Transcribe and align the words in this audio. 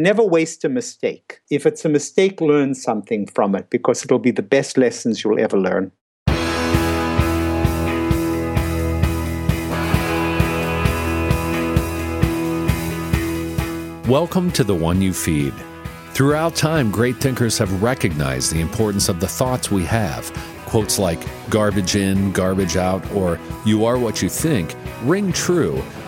Never 0.00 0.22
waste 0.22 0.64
a 0.64 0.68
mistake. 0.68 1.40
If 1.50 1.66
it's 1.66 1.84
a 1.84 1.88
mistake, 1.88 2.40
learn 2.40 2.76
something 2.76 3.26
from 3.26 3.56
it 3.56 3.68
because 3.68 4.04
it'll 4.04 4.20
be 4.20 4.30
the 4.30 4.42
best 4.42 4.78
lessons 4.78 5.24
you'll 5.24 5.40
ever 5.40 5.58
learn. 5.58 5.90
Welcome 14.08 14.52
to 14.52 14.62
The 14.62 14.72
One 14.72 15.02
You 15.02 15.12
Feed. 15.12 15.52
Throughout 16.12 16.54
time, 16.54 16.92
great 16.92 17.16
thinkers 17.16 17.58
have 17.58 17.82
recognized 17.82 18.52
the 18.52 18.60
importance 18.60 19.08
of 19.08 19.18
the 19.18 19.26
thoughts 19.26 19.72
we 19.72 19.82
have. 19.86 20.30
Quotes 20.66 21.00
like 21.00 21.18
garbage 21.50 21.96
in, 21.96 22.30
garbage 22.30 22.76
out, 22.76 23.04
or 23.10 23.40
you 23.66 23.84
are 23.84 23.98
what 23.98 24.22
you 24.22 24.28
think 24.28 24.76
ring 25.02 25.32
true 25.32 25.82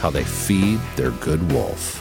how 0.00 0.10
they 0.10 0.24
feed 0.24 0.80
their 0.96 1.10
good 1.12 1.52
wolf. 1.52 2.00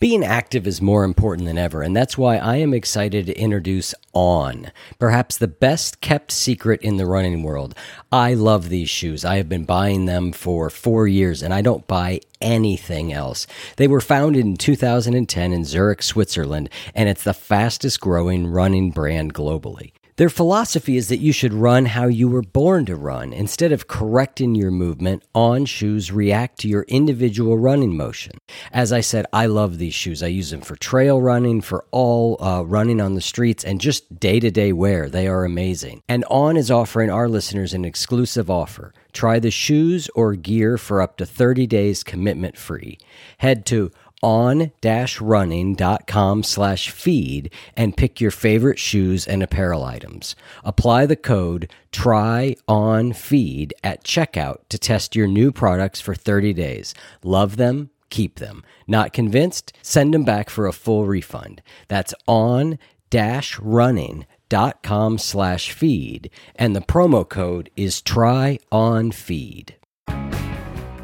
Being 0.00 0.24
active 0.24 0.66
is 0.66 0.80
more 0.80 1.04
important 1.04 1.46
than 1.46 1.58
ever, 1.58 1.82
and 1.82 1.94
that's 1.94 2.16
why 2.16 2.38
I 2.38 2.56
am 2.56 2.72
excited 2.72 3.26
to 3.26 3.38
introduce 3.38 3.94
On, 4.14 4.72
perhaps 4.98 5.36
the 5.36 5.46
best 5.46 6.00
kept 6.00 6.32
secret 6.32 6.80
in 6.80 6.96
the 6.96 7.04
running 7.04 7.42
world. 7.42 7.74
I 8.10 8.32
love 8.32 8.70
these 8.70 8.88
shoes. 8.88 9.26
I 9.26 9.36
have 9.36 9.50
been 9.50 9.66
buying 9.66 10.06
them 10.06 10.32
for 10.32 10.70
four 10.70 11.06
years, 11.06 11.42
and 11.42 11.52
I 11.52 11.60
don't 11.60 11.86
buy 11.86 12.20
anything 12.40 13.12
else. 13.12 13.46
They 13.76 13.86
were 13.86 14.00
founded 14.00 14.46
in 14.46 14.56
2010 14.56 15.52
in 15.52 15.64
Zurich, 15.66 16.02
Switzerland, 16.02 16.70
and 16.94 17.10
it's 17.10 17.24
the 17.24 17.34
fastest 17.34 18.00
growing 18.00 18.46
running 18.46 18.92
brand 18.92 19.34
globally. 19.34 19.92
Their 20.20 20.28
philosophy 20.28 20.98
is 20.98 21.08
that 21.08 21.20
you 21.20 21.32
should 21.32 21.54
run 21.54 21.86
how 21.86 22.06
you 22.06 22.28
were 22.28 22.42
born 22.42 22.84
to 22.84 22.94
run. 22.94 23.32
Instead 23.32 23.72
of 23.72 23.88
correcting 23.88 24.54
your 24.54 24.70
movement, 24.70 25.22
on 25.34 25.64
shoes 25.64 26.12
react 26.12 26.58
to 26.58 26.68
your 26.68 26.82
individual 26.88 27.56
running 27.56 27.96
motion. 27.96 28.32
As 28.70 28.92
I 28.92 29.00
said, 29.00 29.24
I 29.32 29.46
love 29.46 29.78
these 29.78 29.94
shoes. 29.94 30.22
I 30.22 30.26
use 30.26 30.50
them 30.50 30.60
for 30.60 30.76
trail 30.76 31.22
running, 31.22 31.62
for 31.62 31.86
all 31.90 32.36
uh, 32.44 32.60
running 32.66 33.00
on 33.00 33.14
the 33.14 33.22
streets, 33.22 33.64
and 33.64 33.80
just 33.80 34.20
day 34.20 34.38
to 34.40 34.50
day 34.50 34.74
wear. 34.74 35.08
They 35.08 35.26
are 35.26 35.46
amazing. 35.46 36.02
And 36.06 36.22
On 36.24 36.54
is 36.54 36.70
offering 36.70 37.08
our 37.08 37.26
listeners 37.26 37.72
an 37.72 37.86
exclusive 37.86 38.50
offer. 38.50 38.92
Try 39.14 39.38
the 39.38 39.50
shoes 39.50 40.10
or 40.14 40.34
gear 40.34 40.76
for 40.76 41.00
up 41.00 41.16
to 41.16 41.24
30 41.24 41.66
days 41.66 42.04
commitment 42.04 42.58
free. 42.58 42.98
Head 43.38 43.64
to 43.66 43.90
on-running.com 44.22 46.42
slash 46.42 46.90
feed 46.90 47.52
and 47.76 47.96
pick 47.96 48.20
your 48.20 48.30
favorite 48.30 48.78
shoes 48.78 49.26
and 49.26 49.42
apparel 49.42 49.84
items. 49.84 50.36
Apply 50.64 51.06
the 51.06 51.16
code 51.16 51.70
try 51.92 52.54
on 52.68 53.12
feed 53.12 53.74
at 53.82 54.04
checkout 54.04 54.58
to 54.68 54.78
test 54.78 55.16
your 55.16 55.26
new 55.26 55.52
products 55.52 56.00
for 56.00 56.14
30 56.14 56.52
days. 56.52 56.94
Love 57.22 57.56
them, 57.56 57.90
keep 58.10 58.38
them. 58.38 58.62
Not 58.86 59.12
convinced? 59.12 59.76
Send 59.82 60.14
them 60.14 60.24
back 60.24 60.50
for 60.50 60.66
a 60.66 60.72
full 60.72 61.06
refund. 61.06 61.62
That's 61.88 62.14
on 62.26 62.78
dash 63.10 63.58
running 63.58 64.26
dot 64.48 64.82
com 64.82 65.18
slash 65.18 65.72
feed 65.72 66.30
and 66.56 66.74
the 66.74 66.80
promo 66.80 67.28
code 67.28 67.70
is 67.76 68.02
try 68.02 68.58
on 68.70 69.12
feed. 69.12 69.76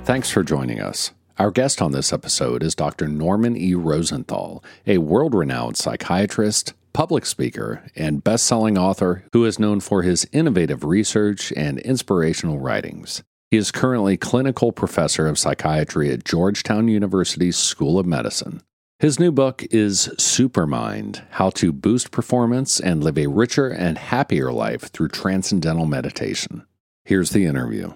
Thanks 0.05 0.31
for 0.31 0.44
joining 0.44 0.81
us. 0.81 1.10
Our 1.38 1.50
guest 1.50 1.82
on 1.82 1.92
this 1.92 2.14
episode 2.14 2.62
is 2.62 2.74
Dr. 2.74 3.08
Norman 3.08 3.58
E. 3.58 3.74
Rosenthal, 3.74 4.64
a 4.86 4.97
world 4.97 5.34
renowned 5.34 5.76
psychiatrist, 5.76 6.72
public 6.94 7.26
speaker, 7.26 7.84
and 7.94 8.24
best 8.24 8.47
selling 8.47 8.78
author 8.78 9.22
who 9.34 9.44
is 9.44 9.58
known 9.58 9.80
for 9.80 10.00
his 10.00 10.26
innovative 10.32 10.82
research 10.82 11.52
and 11.54 11.78
inspirational 11.80 12.58
writings. 12.58 13.22
He 13.50 13.58
is 13.58 13.70
currently 13.70 14.16
clinical 14.16 14.72
professor 14.72 15.26
of 15.26 15.38
psychiatry 15.38 16.10
at 16.10 16.25
Georgetown 16.25 16.88
University's 16.88 17.58
School 17.58 17.98
of 17.98 18.06
Medicine. 18.06 18.62
His 18.98 19.20
new 19.20 19.30
book 19.30 19.62
is 19.70 20.08
Supermind 20.16 21.22
How 21.32 21.50
to 21.50 21.70
Boost 21.70 22.12
Performance 22.12 22.80
and 22.80 23.04
Live 23.04 23.19
a 23.19 23.26
Richer 23.26 23.69
and 23.69 23.98
Happier 23.98 24.52
Life 24.52 24.91
Through 24.91 25.08
Transcendental 25.08 25.84
Meditation. 25.84 26.64
Here's 27.04 27.30
the 27.30 27.44
interview. 27.44 27.92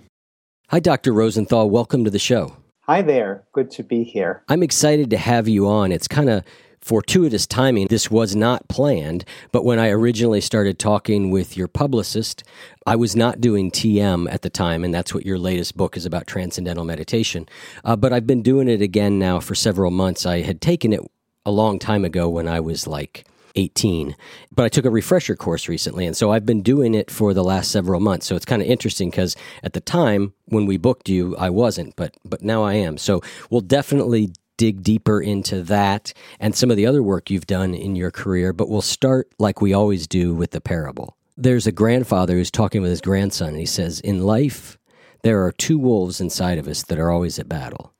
Hi, 0.69 0.79
Dr. 0.79 1.15
Rosenthal. 1.15 1.71
Welcome 1.71 2.05
to 2.05 2.11
the 2.11 2.19
show. 2.19 2.59
Hi 2.91 3.03
there. 3.03 3.45
Good 3.53 3.71
to 3.71 3.85
be 3.85 4.03
here. 4.03 4.43
I'm 4.49 4.65
excited 4.65 5.11
to 5.11 5.17
have 5.17 5.47
you 5.47 5.69
on. 5.69 5.93
It's 5.93 6.09
kind 6.09 6.29
of 6.29 6.43
fortuitous 6.81 7.47
timing. 7.47 7.87
This 7.87 8.11
was 8.11 8.35
not 8.35 8.67
planned, 8.67 9.25
but 9.53 9.65
when 9.65 9.79
I 9.79 9.91
originally 9.91 10.41
started 10.41 10.77
talking 10.77 11.31
with 11.31 11.57
your 11.57 11.69
publicist, 11.69 12.43
I 12.87 12.97
was 12.97 13.15
not 13.15 13.41
doing 13.41 13.71
TM 13.71 14.27
at 14.29 14.43
the 14.43 14.51
time, 14.51 14.83
and 14.83 14.93
that's 14.93 15.15
what 15.15 15.25
your 15.25 15.39
latest 15.39 15.77
book 15.77 15.97
is 15.97 16.05
about 16.05 16.27
transcendental 16.27 16.85
meditation. 16.85 17.49
Uh, 17.85 17.95
but 17.95 18.13
I've 18.13 18.27
been 18.27 18.43
doing 18.43 18.67
it 18.67 18.83
again 18.83 19.21
now 19.21 19.39
for 19.39 19.55
several 19.55 19.93
months. 19.93 20.27
I 20.27 20.41
had 20.41 20.61
taken 20.61 20.93
it 20.93 21.09
a 21.47 21.53
long 21.53 21.79
time 21.79 22.05
ago 22.05 22.29
when 22.29 22.49
I 22.49 22.59
was 22.59 22.89
like 22.89 23.25
18. 23.55 24.17
But 24.55 24.65
I 24.65 24.69
took 24.69 24.85
a 24.85 24.91
refresher 24.91 25.37
course 25.37 25.69
recently, 25.69 26.07
and 26.07 26.17
so 26.17 26.31
I've 26.31 26.47
been 26.47 26.63
doing 26.63 26.95
it 26.95 27.11
for 27.11 27.35
the 27.35 27.45
last 27.45 27.71
several 27.71 28.01
months. 28.01 28.27
So 28.27 28.37
it's 28.37 28.45
kind 28.45 28.63
of 28.63 28.69
interesting 28.69 29.11
because 29.11 29.37
at 29.63 29.73
the 29.73 29.81
time 29.81 30.35
when 30.47 30.67
we 30.67 30.77
booked 30.77 31.09
you, 31.09 31.37
I 31.37 31.51
wasn't, 31.51 31.97
but 31.97 32.17
but 32.25 32.43
now 32.43 32.63
I 32.63 32.75
am. 32.75 32.99
So 32.99 33.21
we'll 33.51 33.61
definitely 33.61 34.33
dig 34.57 34.83
deeper 34.83 35.23
into 35.23 35.63
that 35.63 36.13
and 36.39 36.55
some 36.55 36.71
of 36.71 36.77
the 36.77 36.87
other 36.87 37.03
work 37.03 37.31
you've 37.31 37.47
done 37.47 37.75
in 37.75 37.97
your 37.97 38.11
career. 38.11 38.53
But 38.53 38.69
we'll 38.69 38.83
start 38.83 39.29
like 39.39 39.63
we 39.63 39.73
always 39.73 40.07
do 40.07 40.35
with 40.35 40.51
the 40.51 40.61
parable. 40.61 41.17
There's 41.37 41.67
a 41.67 41.73
grandfather 41.73 42.35
who's 42.35 42.51
talking 42.51 42.83
with 42.83 42.91
his 42.91 43.01
grandson, 43.01 43.51
and 43.51 43.59
he 43.59 43.67
says, 43.67 44.01
"In 44.01 44.23
life, 44.23 44.79
there 45.23 45.45
are 45.45 45.53
two 45.53 45.79
wolves 45.79 46.21
inside 46.21 46.59
of 46.59 46.69
us 46.69 46.83
that 46.85 46.99
are 46.99 47.11
always 47.11 47.39
at 47.39 47.49
battle." 47.49 47.93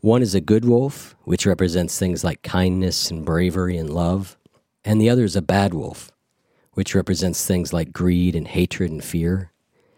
One 0.00 0.22
is 0.22 0.34
a 0.34 0.40
good 0.40 0.64
wolf, 0.64 1.14
which 1.24 1.44
represents 1.44 1.98
things 1.98 2.24
like 2.24 2.42
kindness 2.42 3.10
and 3.10 3.24
bravery 3.24 3.76
and 3.76 3.92
love 3.92 4.38
and 4.84 5.00
the 5.00 5.10
other 5.10 5.24
is 5.24 5.36
a 5.36 5.42
bad 5.42 5.74
wolf, 5.74 6.10
which 6.72 6.94
represents 6.94 7.44
things 7.44 7.72
like 7.72 7.92
greed 7.92 8.34
and 8.34 8.48
hatred 8.48 8.90
and 8.90 9.04
fear. 9.04 9.52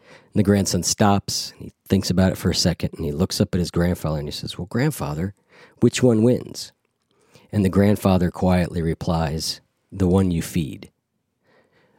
And 0.08 0.40
the 0.40 0.42
grandson 0.42 0.82
stops, 0.82 1.52
he 1.58 1.72
thinks 1.86 2.10
about 2.10 2.32
it 2.32 2.38
for 2.38 2.50
a 2.50 2.54
second, 2.54 2.94
and 2.96 3.04
he 3.04 3.12
looks 3.12 3.40
up 3.40 3.54
at 3.54 3.58
his 3.58 3.70
grandfather 3.70 4.18
and 4.18 4.28
he 4.28 4.32
says, 4.32 4.58
Well, 4.58 4.66
grandfather, 4.66 5.34
which 5.80 6.02
one 6.02 6.22
wins? 6.22 6.72
And 7.52 7.64
the 7.64 7.68
grandfather 7.68 8.30
quietly 8.30 8.82
replies, 8.82 9.60
The 9.90 10.08
one 10.08 10.30
you 10.30 10.42
feed. 10.42 10.90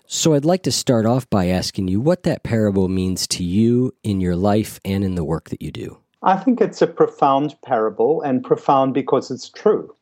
So 0.05 0.33
I'd 0.33 0.45
like 0.45 0.63
to 0.63 0.71
start 0.71 1.05
off 1.05 1.29
by 1.29 1.47
asking 1.47 1.87
you 1.87 1.99
what 1.99 2.23
that 2.23 2.43
parable 2.43 2.87
means 2.87 3.25
to 3.27 3.43
you 3.43 3.95
in 4.03 4.19
your 4.19 4.35
life 4.35 4.79
and 4.83 5.03
in 5.03 5.15
the 5.15 5.23
work 5.23 5.49
that 5.49 5.61
you 5.61 5.71
do. 5.71 5.99
I 6.21 6.37
think 6.37 6.61
it's 6.61 6.81
a 6.81 6.87
profound 6.87 7.55
parable 7.63 8.21
and 8.21 8.43
profound 8.43 8.93
because 8.93 9.31
it's 9.31 9.49
true 9.49 9.95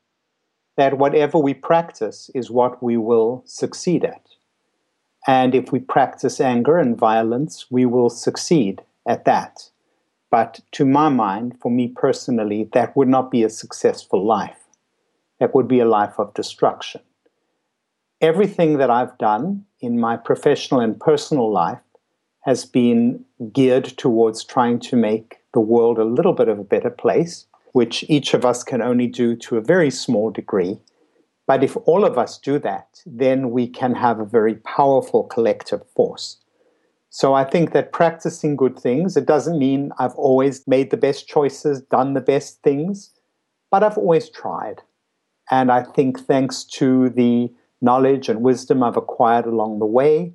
that 0.78 0.98
whatever 0.98 1.38
we 1.38 1.54
practice 1.54 2.30
is 2.34 2.50
what 2.50 2.82
we 2.82 2.98
will 2.98 3.44
succeed 3.46 4.04
at. 4.04 4.26
And 5.28 5.54
if 5.54 5.72
we 5.72 5.80
practice 5.80 6.42
anger 6.42 6.78
and 6.78 6.98
violence, 6.98 7.68
we 7.70 7.86
will 7.86 8.10
succeed 8.10 8.82
at 9.08 9.26
that. 9.26 9.70
But 10.32 10.62
to 10.74 10.86
my 10.86 11.10
mind, 11.10 11.60
for 11.62 11.70
me 11.70 11.90
personally, 11.90 12.70
that 12.74 12.96
would 12.96 13.10
not 13.10 13.30
be 13.30 13.44
a 13.44 13.50
successful 13.50 14.26
life. 14.26 14.58
That 15.40 15.54
would 15.54 15.68
be 15.68 15.80
a 15.80 15.86
life 15.86 16.14
of 16.18 16.34
destruction. 16.34 17.02
Everything 18.22 18.78
that 18.78 18.90
I've 18.90 19.18
done 19.18 19.66
in 19.80 20.00
my 20.00 20.16
professional 20.16 20.80
and 20.80 21.00
personal 21.00 21.52
life 21.52 21.80
has 22.42 22.66
been 22.66 23.26
geared 23.52 23.86
towards 23.86 24.44
trying 24.44 24.80
to 24.80 24.96
make 24.96 25.38
the 25.54 25.60
world 25.60 25.98
a 25.98 26.06
little 26.06 26.34
bit 26.34 26.48
of 26.48 26.60
a 26.60 26.64
better 26.64 26.90
place 26.90 27.46
which 27.74 28.04
each 28.08 28.34
of 28.34 28.46
us 28.46 28.64
can 28.64 28.82
only 28.82 29.08
do 29.08 29.36
to 29.36 29.58
a 29.58 29.62
very 29.62 29.90
small 29.90 30.30
degree. 30.30 30.80
But 31.48 31.64
if 31.64 31.76
all 31.86 32.06
of 32.06 32.18
us 32.18 32.38
do 32.38 32.60
that, 32.60 33.02
then 33.06 33.52
we 33.52 33.68
can 33.68 33.96
have 33.96 34.20
a 34.20 34.26
very 34.26 34.56
powerful 34.56 35.24
collective 35.24 35.82
force. 35.96 36.38
So 37.10 37.34
I 37.34 37.44
think 37.44 37.74
that 37.74 37.92
practicing 37.92 38.56
good 38.56 38.80
things, 38.80 39.18
it 39.18 39.26
doesn't 39.26 39.60
mean 39.60 39.92
I've 40.00 40.16
always 40.16 40.66
made 40.66 40.92
the 40.92 40.98
best 40.98 41.28
choices, 41.28 41.82
done 41.82 42.14
the 42.14 42.22
best 42.22 42.62
things, 42.62 43.12
but 43.70 43.84
I've 43.84 43.98
always 43.98 44.30
tried. 44.30 44.82
And 45.50 45.72
I 45.72 45.84
think 45.84 46.20
thanks 46.22 46.64
to 46.80 47.10
the 47.10 47.52
knowledge 47.82 48.30
and 48.30 48.42
wisdom 48.42 48.82
I've 48.82 48.96
acquired 48.96 49.46
along 49.46 49.80
the 49.80 49.86
way, 49.86 50.34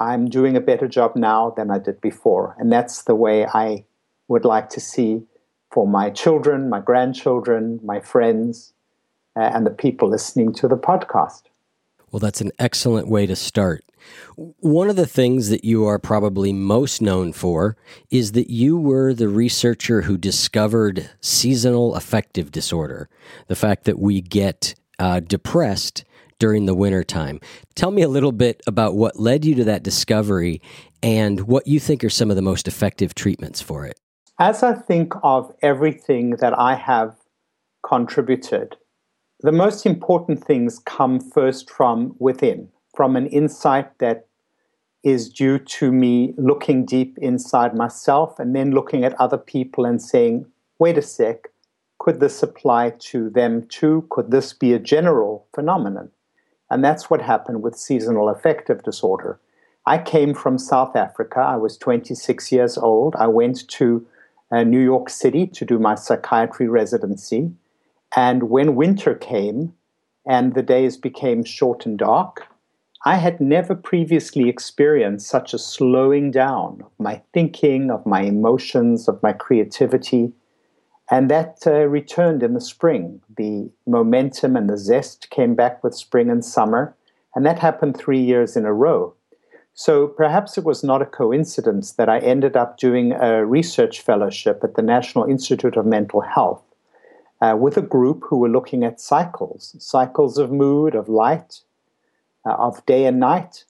I'm 0.00 0.28
doing 0.28 0.56
a 0.56 0.60
better 0.60 0.88
job 0.88 1.14
now 1.14 1.50
than 1.56 1.70
I 1.70 1.78
did 1.78 2.00
before. 2.00 2.56
And 2.58 2.72
that's 2.72 3.02
the 3.02 3.14
way 3.14 3.46
I 3.46 3.84
would 4.26 4.44
like 4.44 4.70
to 4.70 4.80
see 4.80 5.22
for 5.70 5.86
my 5.86 6.10
children, 6.10 6.68
my 6.68 6.80
grandchildren, 6.80 7.80
my 7.82 8.00
friends, 8.00 8.72
uh, 9.36 9.40
and 9.40 9.66
the 9.66 9.70
people 9.70 10.08
listening 10.08 10.52
to 10.54 10.68
the 10.68 10.76
podcast. 10.76 11.42
Well, 12.10 12.20
that's 12.20 12.40
an 12.40 12.52
excellent 12.58 13.08
way 13.08 13.26
to 13.26 13.36
start. 13.36 13.84
One 14.36 14.88
of 14.88 14.96
the 14.96 15.06
things 15.06 15.50
that 15.50 15.64
you 15.64 15.84
are 15.86 15.98
probably 15.98 16.52
most 16.52 17.02
known 17.02 17.32
for 17.32 17.76
is 18.10 18.32
that 18.32 18.50
you 18.50 18.78
were 18.78 19.12
the 19.12 19.28
researcher 19.28 20.02
who 20.02 20.16
discovered 20.16 21.10
seasonal 21.20 21.94
affective 21.94 22.50
disorder, 22.50 23.08
the 23.48 23.56
fact 23.56 23.84
that 23.84 23.98
we 23.98 24.20
get 24.20 24.74
uh, 24.98 25.20
depressed 25.20 26.04
during 26.38 26.66
the 26.66 26.74
wintertime. 26.74 27.40
Tell 27.74 27.90
me 27.90 28.02
a 28.02 28.08
little 28.08 28.32
bit 28.32 28.62
about 28.66 28.94
what 28.94 29.20
led 29.20 29.44
you 29.44 29.54
to 29.56 29.64
that 29.64 29.82
discovery 29.82 30.62
and 31.02 31.40
what 31.40 31.66
you 31.66 31.80
think 31.80 32.02
are 32.04 32.10
some 32.10 32.30
of 32.30 32.36
the 32.36 32.42
most 32.42 32.68
effective 32.68 33.14
treatments 33.14 33.60
for 33.60 33.84
it. 33.84 34.00
As 34.40 34.62
I 34.62 34.74
think 34.74 35.14
of 35.24 35.52
everything 35.62 36.36
that 36.36 36.56
I 36.56 36.76
have 36.76 37.16
contributed, 37.82 38.76
the 39.40 39.50
most 39.50 39.84
important 39.84 40.44
things 40.44 40.78
come 40.78 41.18
first 41.18 41.68
from 41.68 42.14
within, 42.20 42.68
from 42.94 43.16
an 43.16 43.26
insight 43.26 43.98
that 43.98 44.28
is 45.02 45.28
due 45.28 45.58
to 45.58 45.90
me 45.90 46.34
looking 46.38 46.86
deep 46.86 47.18
inside 47.20 47.74
myself 47.74 48.38
and 48.38 48.54
then 48.54 48.70
looking 48.70 49.02
at 49.02 49.20
other 49.20 49.38
people 49.38 49.84
and 49.84 50.00
saying, 50.00 50.46
wait 50.78 50.96
a 50.96 51.02
sec, 51.02 51.48
could 51.98 52.20
this 52.20 52.40
apply 52.40 52.90
to 52.90 53.30
them 53.30 53.66
too? 53.66 54.06
Could 54.08 54.30
this 54.30 54.52
be 54.52 54.72
a 54.72 54.78
general 54.78 55.48
phenomenon? 55.52 56.10
And 56.70 56.84
that's 56.84 57.10
what 57.10 57.22
happened 57.22 57.62
with 57.62 57.76
seasonal 57.76 58.28
affective 58.28 58.84
disorder. 58.84 59.40
I 59.84 59.98
came 59.98 60.32
from 60.32 60.58
South 60.58 60.94
Africa. 60.94 61.40
I 61.40 61.56
was 61.56 61.76
26 61.76 62.52
years 62.52 62.78
old. 62.78 63.16
I 63.16 63.26
went 63.26 63.66
to 63.70 64.06
uh, 64.50 64.64
New 64.64 64.80
York 64.80 65.10
City 65.10 65.46
to 65.46 65.64
do 65.64 65.78
my 65.78 65.94
psychiatry 65.94 66.68
residency. 66.68 67.50
And 68.16 68.44
when 68.44 68.74
winter 68.74 69.14
came 69.14 69.74
and 70.26 70.54
the 70.54 70.62
days 70.62 70.96
became 70.96 71.44
short 71.44 71.86
and 71.86 71.98
dark, 71.98 72.46
I 73.04 73.16
had 73.16 73.40
never 73.40 73.74
previously 73.74 74.48
experienced 74.48 75.28
such 75.28 75.54
a 75.54 75.58
slowing 75.58 76.30
down 76.30 76.82
of 76.84 76.90
my 76.98 77.22
thinking, 77.32 77.90
of 77.90 78.04
my 78.04 78.22
emotions, 78.22 79.08
of 79.08 79.22
my 79.22 79.32
creativity. 79.32 80.32
And 81.10 81.30
that 81.30 81.58
uh, 81.66 81.86
returned 81.86 82.42
in 82.42 82.54
the 82.54 82.60
spring. 82.60 83.20
The 83.36 83.70
momentum 83.86 84.56
and 84.56 84.68
the 84.68 84.76
zest 84.76 85.30
came 85.30 85.54
back 85.54 85.82
with 85.84 85.94
spring 85.94 86.28
and 86.28 86.44
summer. 86.44 86.94
And 87.34 87.46
that 87.46 87.60
happened 87.60 87.96
three 87.96 88.20
years 88.20 88.56
in 88.56 88.66
a 88.66 88.72
row. 88.72 89.14
So 89.80 90.08
perhaps 90.08 90.58
it 90.58 90.64
was 90.64 90.82
not 90.82 91.02
a 91.02 91.06
coincidence 91.06 91.92
that 91.92 92.08
I 92.08 92.18
ended 92.18 92.56
up 92.56 92.78
doing 92.78 93.12
a 93.12 93.46
research 93.46 94.00
fellowship 94.00 94.64
at 94.64 94.74
the 94.74 94.82
National 94.82 95.24
Institute 95.24 95.76
of 95.76 95.86
Mental 95.86 96.20
Health 96.20 96.64
uh, 97.40 97.56
with 97.56 97.76
a 97.76 97.82
group 97.96 98.24
who 98.24 98.38
were 98.38 98.48
looking 98.48 98.82
at 98.82 99.00
cycles 99.00 99.76
cycles 99.78 100.36
of 100.36 100.50
mood, 100.50 100.96
of 100.96 101.08
light, 101.08 101.60
uh, 102.44 102.54
of 102.54 102.84
day 102.86 103.04
and 103.04 103.20
night. 103.20 103.62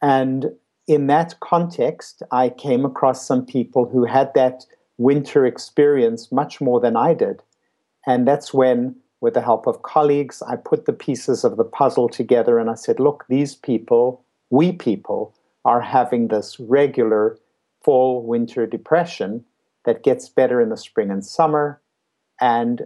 And 0.00 0.52
in 0.86 1.08
that 1.08 1.40
context, 1.40 2.22
I 2.30 2.50
came 2.50 2.84
across 2.84 3.26
some 3.26 3.44
people 3.44 3.86
who 3.86 4.04
had 4.04 4.32
that 4.34 4.64
winter 4.98 5.44
experience 5.44 6.30
much 6.30 6.60
more 6.60 6.78
than 6.78 6.96
I 6.96 7.12
did. 7.12 7.42
And 8.06 8.24
that's 8.24 8.54
when, 8.54 8.94
with 9.20 9.34
the 9.34 9.42
help 9.42 9.66
of 9.66 9.82
colleagues, 9.82 10.42
I 10.42 10.54
put 10.54 10.86
the 10.86 10.92
pieces 10.92 11.42
of 11.42 11.56
the 11.56 11.64
puzzle 11.64 12.08
together 12.08 12.60
and 12.60 12.70
I 12.70 12.74
said, 12.76 13.00
look, 13.00 13.24
these 13.28 13.56
people, 13.56 14.22
we 14.50 14.70
people, 14.70 15.34
are 15.64 15.80
having 15.80 16.28
this 16.28 16.58
regular 16.58 17.38
fall 17.82 18.22
winter 18.22 18.66
depression 18.66 19.44
that 19.84 20.02
gets 20.02 20.28
better 20.28 20.60
in 20.60 20.68
the 20.68 20.76
spring 20.76 21.10
and 21.10 21.24
summer. 21.24 21.80
And 22.40 22.82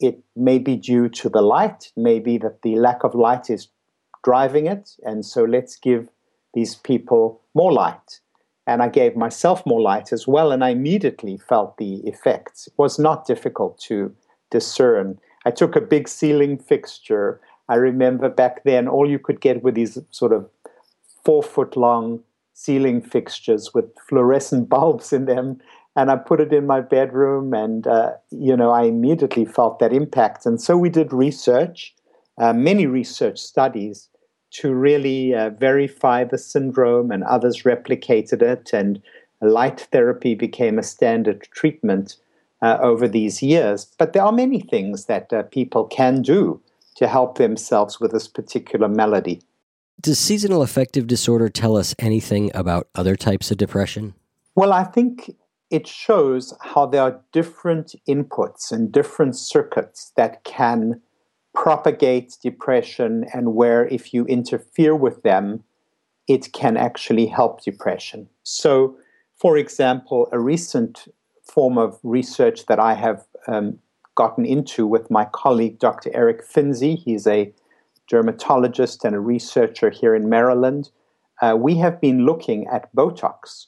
it 0.00 0.22
may 0.34 0.58
be 0.58 0.76
due 0.76 1.08
to 1.08 1.28
the 1.28 1.42
light, 1.42 1.92
maybe 1.96 2.38
that 2.38 2.62
the 2.62 2.76
lack 2.76 3.04
of 3.04 3.14
light 3.14 3.50
is 3.50 3.68
driving 4.24 4.66
it. 4.66 4.96
And 5.02 5.24
so 5.24 5.44
let's 5.44 5.76
give 5.76 6.08
these 6.54 6.74
people 6.74 7.40
more 7.54 7.72
light. 7.72 8.20
And 8.66 8.82
I 8.82 8.88
gave 8.88 9.16
myself 9.16 9.64
more 9.64 9.80
light 9.80 10.12
as 10.12 10.26
well, 10.26 10.50
and 10.50 10.64
I 10.64 10.70
immediately 10.70 11.36
felt 11.36 11.76
the 11.76 11.98
effects. 11.98 12.66
It 12.66 12.72
was 12.76 12.98
not 12.98 13.26
difficult 13.26 13.78
to 13.82 14.12
discern. 14.50 15.20
I 15.44 15.52
took 15.52 15.76
a 15.76 15.80
big 15.80 16.08
ceiling 16.08 16.58
fixture. 16.58 17.40
I 17.68 17.76
remember 17.76 18.28
back 18.28 18.64
then, 18.64 18.88
all 18.88 19.08
you 19.08 19.20
could 19.20 19.40
get 19.40 19.62
were 19.62 19.70
these 19.70 19.98
sort 20.10 20.32
of 20.32 20.48
four 21.26 21.42
foot 21.42 21.76
long 21.76 22.20
ceiling 22.54 23.02
fixtures 23.02 23.74
with 23.74 23.86
fluorescent 24.08 24.68
bulbs 24.74 25.12
in 25.12 25.26
them. 25.26 25.60
And 25.96 26.10
I 26.10 26.16
put 26.16 26.40
it 26.40 26.52
in 26.52 26.66
my 26.66 26.82
bedroom, 26.82 27.54
and 27.54 27.86
uh, 27.86 28.12
you 28.30 28.54
know, 28.54 28.70
I 28.70 28.82
immediately 28.82 29.46
felt 29.46 29.78
that 29.78 29.94
impact. 29.94 30.44
And 30.44 30.60
so 30.60 30.76
we 30.76 30.90
did 30.90 31.10
research, 31.10 31.94
uh, 32.38 32.52
many 32.52 32.86
research 32.86 33.38
studies, 33.38 34.08
to 34.58 34.74
really 34.74 35.34
uh, 35.34 35.50
verify 35.50 36.22
the 36.24 36.36
syndrome, 36.36 37.10
and 37.10 37.24
others 37.24 37.62
replicated 37.62 38.42
it, 38.42 38.74
and 38.74 39.02
light 39.40 39.88
therapy 39.90 40.34
became 40.34 40.78
a 40.78 40.82
standard 40.82 41.48
treatment 41.50 42.16
uh, 42.60 42.76
over 42.82 43.08
these 43.08 43.42
years. 43.42 43.86
But 43.98 44.12
there 44.12 44.22
are 44.22 44.32
many 44.32 44.60
things 44.60 45.06
that 45.06 45.32
uh, 45.32 45.44
people 45.44 45.84
can 45.84 46.20
do 46.20 46.60
to 46.96 47.08
help 47.08 47.38
themselves 47.38 48.00
with 48.00 48.12
this 48.12 48.28
particular 48.28 48.88
malady. 48.88 49.40
Does 50.00 50.18
seasonal 50.18 50.62
affective 50.62 51.06
disorder 51.06 51.48
tell 51.48 51.76
us 51.76 51.94
anything 51.98 52.50
about 52.54 52.88
other 52.94 53.16
types 53.16 53.50
of 53.50 53.56
depression? 53.56 54.14
Well, 54.54 54.72
I 54.72 54.84
think 54.84 55.34
it 55.70 55.86
shows 55.86 56.54
how 56.62 56.86
there 56.86 57.02
are 57.02 57.20
different 57.32 57.94
inputs 58.08 58.70
and 58.70 58.92
different 58.92 59.36
circuits 59.36 60.12
that 60.16 60.44
can 60.44 61.00
propagate 61.54 62.36
depression 62.42 63.24
and 63.32 63.54
where 63.54 63.88
if 63.88 64.12
you 64.12 64.26
interfere 64.26 64.94
with 64.94 65.22
them, 65.22 65.64
it 66.28 66.52
can 66.52 66.76
actually 66.76 67.26
help 67.26 67.62
depression. 67.62 68.28
So, 68.42 68.96
for 69.36 69.56
example, 69.56 70.28
a 70.32 70.38
recent 70.38 71.08
form 71.42 71.78
of 71.78 71.98
research 72.02 72.66
that 72.66 72.78
I 72.78 72.94
have 72.94 73.24
um, 73.46 73.78
gotten 74.14 74.44
into 74.44 74.86
with 74.86 75.10
my 75.10 75.24
colleague, 75.26 75.78
Dr. 75.78 76.10
Eric 76.14 76.46
Finzi, 76.46 76.98
he's 76.98 77.26
a 77.26 77.52
dermatologist 78.08 79.04
and 79.04 79.14
a 79.14 79.20
researcher 79.20 79.90
here 79.90 80.14
in 80.14 80.28
Maryland. 80.28 80.90
Uh, 81.42 81.56
we 81.58 81.76
have 81.76 82.00
been 82.00 82.24
looking 82.24 82.66
at 82.68 82.94
Botox 82.94 83.66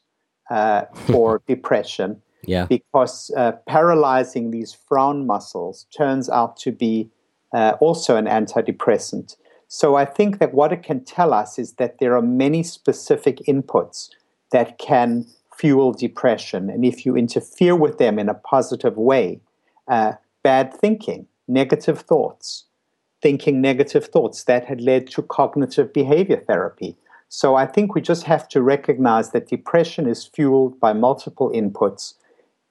uh, 0.50 0.82
for 0.94 1.42
depression 1.46 2.22
yeah. 2.44 2.66
because 2.66 3.30
uh, 3.36 3.52
paralyzing 3.66 4.50
these 4.50 4.72
frown 4.72 5.26
muscles 5.26 5.86
turns 5.96 6.28
out 6.30 6.56
to 6.58 6.72
be 6.72 7.10
uh, 7.52 7.74
also 7.80 8.16
an 8.16 8.26
antidepressant. 8.26 9.36
So 9.68 9.96
I 9.96 10.04
think 10.04 10.38
that 10.38 10.54
what 10.54 10.72
it 10.72 10.82
can 10.82 11.04
tell 11.04 11.34
us 11.34 11.58
is 11.58 11.74
that 11.74 11.98
there 11.98 12.16
are 12.16 12.22
many 12.22 12.62
specific 12.62 13.38
inputs 13.46 14.08
that 14.50 14.78
can 14.78 15.26
fuel 15.54 15.92
depression. 15.92 16.70
And 16.70 16.84
if 16.84 17.04
you 17.04 17.16
interfere 17.16 17.76
with 17.76 17.98
them 17.98 18.18
in 18.18 18.28
a 18.28 18.34
positive 18.34 18.96
way, 18.96 19.40
uh, 19.88 20.12
bad 20.42 20.72
thinking, 20.72 21.26
negative 21.48 22.00
thoughts, 22.00 22.64
thinking 23.20 23.60
negative 23.60 24.06
thoughts, 24.06 24.44
that 24.44 24.64
had 24.64 24.80
led 24.80 25.08
to 25.08 25.22
cognitive 25.22 25.92
behavior 25.92 26.42
therapy. 26.46 26.96
So 27.28 27.56
I 27.56 27.66
think 27.66 27.94
we 27.94 28.00
just 28.00 28.24
have 28.24 28.48
to 28.48 28.62
recognize 28.62 29.30
that 29.32 29.48
depression 29.48 30.08
is 30.08 30.24
fueled 30.24 30.80
by 30.80 30.92
multiple 30.92 31.50
inputs, 31.54 32.14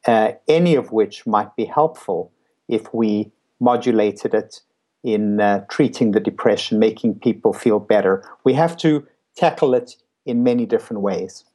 uh, 0.05 0.31
any 0.47 0.75
of 0.75 0.91
which 0.91 1.27
might 1.27 1.55
be 1.55 1.65
helpful 1.65 2.31
if 2.67 2.93
we 2.93 3.31
modulated 3.59 4.33
it 4.33 4.61
in 5.03 5.39
uh, 5.39 5.63
treating 5.69 6.11
the 6.11 6.19
depression, 6.19 6.79
making 6.79 7.19
people 7.19 7.53
feel 7.53 7.79
better. 7.79 8.23
We 8.43 8.53
have 8.53 8.75
to 8.77 9.07
tackle 9.35 9.73
it 9.73 9.95
in 10.25 10.43
many 10.43 10.65
different 10.65 11.01
ways. 11.01 11.45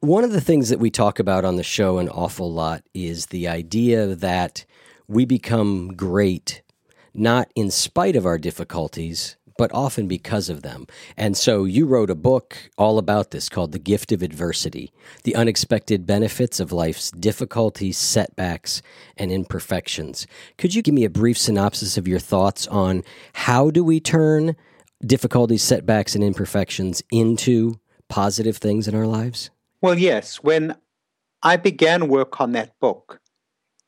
One 0.00 0.24
of 0.24 0.32
the 0.32 0.40
things 0.40 0.70
that 0.70 0.78
we 0.78 0.90
talk 0.90 1.18
about 1.18 1.44
on 1.44 1.56
the 1.56 1.62
show 1.62 1.98
an 1.98 2.08
awful 2.08 2.50
lot 2.50 2.82
is 2.94 3.26
the 3.26 3.46
idea 3.46 4.06
that 4.06 4.64
we 5.08 5.26
become 5.26 5.94
great 5.94 6.62
not 7.14 7.50
in 7.54 7.70
spite 7.70 8.16
of 8.16 8.26
our 8.26 8.38
difficulties, 8.38 9.36
but 9.60 9.70
often 9.74 10.08
because 10.08 10.48
of 10.48 10.62
them. 10.62 10.86
And 11.18 11.36
so 11.36 11.64
you 11.64 11.84
wrote 11.84 12.08
a 12.08 12.14
book 12.14 12.70
all 12.78 12.96
about 12.96 13.30
this 13.30 13.50
called 13.50 13.72
The 13.72 13.78
Gift 13.78 14.10
of 14.10 14.22
Adversity 14.22 14.90
The 15.24 15.36
Unexpected 15.36 16.06
Benefits 16.06 16.60
of 16.60 16.72
Life's 16.72 17.10
Difficulties, 17.10 17.98
Setbacks, 17.98 18.80
and 19.18 19.30
Imperfections. 19.30 20.26
Could 20.56 20.74
you 20.74 20.80
give 20.80 20.94
me 20.94 21.04
a 21.04 21.10
brief 21.10 21.36
synopsis 21.36 21.98
of 21.98 22.08
your 22.08 22.18
thoughts 22.18 22.66
on 22.68 23.04
how 23.34 23.70
do 23.70 23.84
we 23.84 24.00
turn 24.00 24.56
difficulties, 25.04 25.62
setbacks, 25.62 26.14
and 26.14 26.24
imperfections 26.24 27.02
into 27.10 27.80
positive 28.08 28.56
things 28.56 28.88
in 28.88 28.94
our 28.94 29.06
lives? 29.06 29.50
Well, 29.82 29.98
yes. 29.98 30.42
When 30.42 30.74
I 31.42 31.56
began 31.56 32.08
work 32.08 32.40
on 32.40 32.52
that 32.52 32.78
book, 32.80 33.20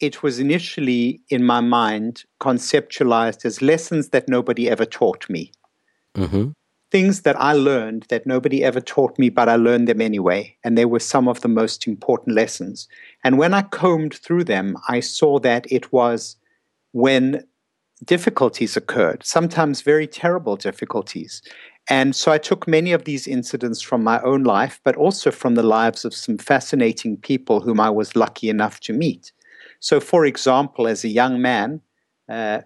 it 0.03 0.23
was 0.23 0.39
initially 0.39 1.23
in 1.31 1.45
my 1.45 1.61
mind 1.61 2.25
conceptualized 2.41 3.45
as 3.45 3.63
lessons 3.63 4.09
that 4.09 4.29
nobody 4.29 4.69
ever 4.69 4.85
taught 4.85 5.31
me. 5.31 5.53
Mm-hmm. 6.15 6.51
things 6.91 7.23
that 7.23 7.41
I 7.41 7.55
learned 7.55 8.05
that 8.11 8.27
nobody 8.27 8.63
ever 8.63 8.79
taught 8.79 9.19
me, 9.19 9.31
but 9.31 9.49
I 9.49 9.57
learned 9.57 9.89
them 9.89 10.03
anyway. 10.03 10.55
And 10.63 10.77
they 10.77 10.85
were 10.85 10.99
some 10.99 11.27
of 11.27 11.41
the 11.41 11.49
most 11.49 11.87
important 11.89 12.37
lessons. 12.37 12.87
And 13.25 13.39
when 13.39 13.55
I 13.55 13.63
combed 13.63 14.13
through 14.13 14.45
them, 14.45 14.77
I 14.91 15.01
saw 15.01 15.39
that 15.39 15.65
it 15.73 15.91
was 15.91 16.37
when 16.93 17.47
difficulties 18.05 18.77
occurred, 18.77 19.25
sometimes 19.25 19.81
very 19.81 20.07
terrible 20.07 20.57
difficulties. 20.57 21.41
And 21.89 22.15
so 22.15 22.31
I 22.31 22.37
took 22.37 22.69
many 22.69 22.93
of 22.93 23.05
these 23.05 23.27
incidents 23.27 23.81
from 23.81 24.05
my 24.05 24.21
own 24.21 24.43
life, 24.43 24.79
but 24.85 24.97
also 24.97 25.31
from 25.31 25.55
the 25.55 25.63
lives 25.63 26.05
of 26.05 26.13
some 26.13 26.37
fascinating 26.37 27.17
people 27.17 27.61
whom 27.61 27.81
I 27.81 27.89
was 27.89 28.15
lucky 28.15 28.51
enough 28.51 28.81
to 28.81 28.93
meet. 28.93 29.33
So, 29.83 29.99
for 29.99 30.25
example, 30.25 30.87
as 30.87 31.03
a 31.03 31.09
young 31.09 31.43
man, 31.43 31.81
uh, 32.29 32.61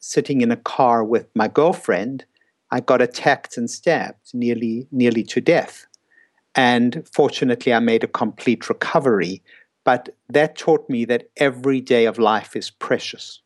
sitting 0.00 0.40
in 0.40 0.50
a 0.50 0.56
car 0.56 1.04
with 1.04 1.28
my 1.32 1.46
girlfriend, 1.46 2.24
I 2.72 2.80
got 2.80 3.00
attacked 3.00 3.56
and 3.56 3.70
stabbed 3.70 4.34
nearly 4.34 4.88
nearly 4.90 5.22
to 5.22 5.40
death. 5.40 5.86
And 6.56 7.08
fortunately, 7.12 7.72
I 7.72 7.78
made 7.78 8.02
a 8.02 8.08
complete 8.08 8.68
recovery. 8.68 9.44
But 9.84 10.08
that 10.28 10.58
taught 10.58 10.90
me 10.90 11.04
that 11.04 11.30
every 11.36 11.80
day 11.80 12.04
of 12.04 12.18
life 12.18 12.56
is 12.56 12.68
precious. 12.68 13.40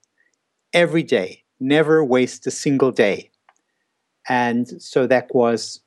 Every 0.73 1.03
day, 1.03 1.45
never 1.61 2.03
waste 2.03 2.47
a 2.47 2.51
single 2.51 2.91
day. 2.91 3.31
And 4.31 4.81
so 4.81 5.07
that 5.07 5.29
was 5.35 5.83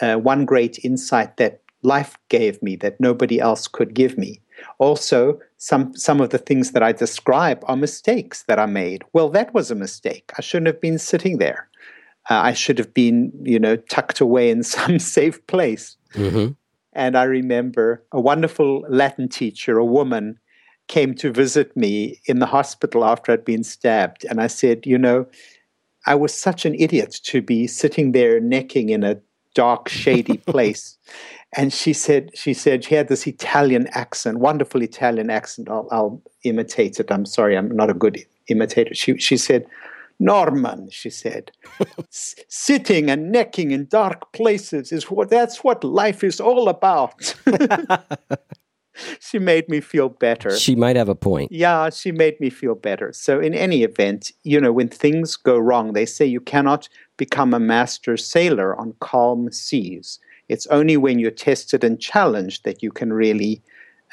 uh, 0.00 0.14
one 0.14 0.46
great 0.46 0.78
insight 0.82 1.36
that 1.36 1.60
life 1.82 2.16
gave 2.30 2.62
me 2.62 2.76
that 2.76 2.98
nobody 2.98 3.38
else 3.38 3.68
could 3.68 3.92
give 3.92 4.16
me. 4.16 4.40
Also, 4.78 5.38
some 5.58 5.94
some 5.96 6.20
of 6.20 6.30
the 6.30 6.38
things 6.38 6.72
that 6.72 6.82
I 6.82 6.92
describe 6.92 7.62
are 7.66 7.76
mistakes 7.76 8.44
that 8.44 8.58
I 8.58 8.66
made. 8.66 9.02
Well, 9.12 9.28
that 9.30 9.52
was 9.52 9.70
a 9.70 9.74
mistake. 9.74 10.32
I 10.38 10.40
shouldn't 10.40 10.68
have 10.68 10.80
been 10.80 10.98
sitting 10.98 11.38
there 11.38 11.68
uh, 12.28 12.34
I 12.34 12.52
should 12.52 12.78
have 12.78 12.92
been, 12.92 13.32
you 13.42 13.58
know, 13.58 13.76
tucked 13.76 14.20
away 14.20 14.50
in 14.50 14.62
some 14.74 14.98
safe 14.98 15.44
place. 15.46 15.96
Mm-hmm. 16.14 16.52
And 16.92 17.16
I 17.16 17.24
remember 17.24 18.04
a 18.12 18.20
wonderful 18.20 18.84
Latin 18.88 19.28
teacher, 19.28 19.78
a 19.78 19.84
woman, 19.84 20.38
came 20.88 21.14
to 21.14 21.30
visit 21.30 21.76
me 21.76 22.20
in 22.24 22.38
the 22.38 22.46
hospital 22.46 23.04
after 23.04 23.32
I'd 23.32 23.44
been 23.44 23.62
stabbed. 23.62 24.24
And 24.28 24.40
I 24.40 24.46
said, 24.46 24.86
you 24.86 24.96
know, 24.96 25.26
I 26.06 26.14
was 26.14 26.32
such 26.32 26.64
an 26.64 26.74
idiot 26.74 27.14
to 27.24 27.42
be 27.42 27.66
sitting 27.66 28.12
there 28.12 28.40
necking 28.40 28.88
in 28.88 29.04
a 29.04 29.20
dark, 29.58 29.88
shady 29.88 30.36
place. 30.52 30.96
And 31.56 31.72
she 31.72 31.92
said, 31.92 32.30
she 32.34 32.54
said 32.54 32.84
she 32.84 32.94
had 32.94 33.08
this 33.08 33.26
Italian 33.26 33.88
accent, 33.88 34.38
wonderful 34.38 34.82
Italian 34.82 35.30
accent. 35.30 35.68
I'll, 35.68 35.88
I'll 35.90 36.22
imitate 36.44 37.00
it. 37.00 37.10
I'm 37.10 37.26
sorry, 37.26 37.56
I'm 37.56 37.74
not 37.74 37.90
a 37.90 37.94
good 37.94 38.18
imitator. 38.48 38.94
She, 38.94 39.18
she 39.18 39.36
said, 39.36 39.66
Norman, 40.20 40.90
she 40.90 41.10
said, 41.10 41.50
sitting 42.10 43.10
and 43.10 43.32
necking 43.32 43.70
in 43.70 43.86
dark 43.86 44.32
places 44.32 44.92
is 44.92 45.10
what 45.10 45.30
that's 45.30 45.64
what 45.64 45.82
life 45.82 46.22
is 46.22 46.40
all 46.40 46.68
about. 46.68 47.34
she 49.20 49.38
made 49.38 49.68
me 49.68 49.80
feel 49.80 50.08
better. 50.08 50.56
She 50.56 50.74
might 50.74 50.96
have 50.96 51.08
a 51.08 51.14
point. 51.14 51.52
Yeah, 51.52 51.90
she 51.90 52.12
made 52.12 52.38
me 52.40 52.50
feel 52.50 52.74
better. 52.74 53.12
So, 53.12 53.40
in 53.40 53.54
any 53.54 53.82
event, 53.82 54.32
you 54.42 54.60
know, 54.60 54.72
when 54.72 54.88
things 54.88 55.36
go 55.36 55.58
wrong, 55.58 55.92
they 55.92 56.06
say 56.06 56.26
you 56.26 56.40
cannot 56.40 56.88
become 57.16 57.54
a 57.54 57.60
master 57.60 58.16
sailor 58.16 58.76
on 58.76 58.94
calm 59.00 59.50
seas. 59.52 60.18
It's 60.48 60.66
only 60.68 60.96
when 60.96 61.18
you're 61.18 61.30
tested 61.30 61.84
and 61.84 62.00
challenged 62.00 62.64
that 62.64 62.82
you 62.82 62.90
can 62.90 63.12
really 63.12 63.62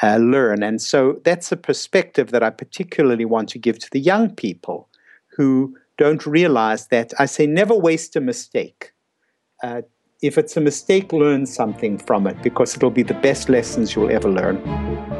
uh, 0.03 0.17
learn. 0.17 0.63
And 0.63 0.81
so, 0.81 1.21
that's 1.23 1.51
a 1.51 1.57
perspective 1.57 2.31
that 2.31 2.43
I 2.43 2.49
particularly 2.49 3.25
want 3.25 3.49
to 3.49 3.59
give 3.59 3.79
to 3.79 3.89
the 3.91 3.99
young 3.99 4.33
people 4.35 4.89
who 5.35 5.75
don't 5.97 6.25
realize 6.25 6.87
that. 6.87 7.13
I 7.19 7.25
say 7.25 7.47
never 7.47 7.75
waste 7.75 8.15
a 8.15 8.21
mistake. 8.21 8.91
Uh, 9.63 9.81
if 10.25 10.37
it's 10.37 10.57
a 10.57 10.61
mistake, 10.61 11.13
learn 11.13 11.45
something 11.45 11.97
from 11.97 12.27
it 12.27 12.41
because 12.41 12.75
it'll 12.75 12.89
be 12.89 13.03
the 13.03 13.13
best 13.13 13.49
lessons 13.49 13.95
you'll 13.95 14.11
ever 14.11 14.29
learn. 14.29 15.14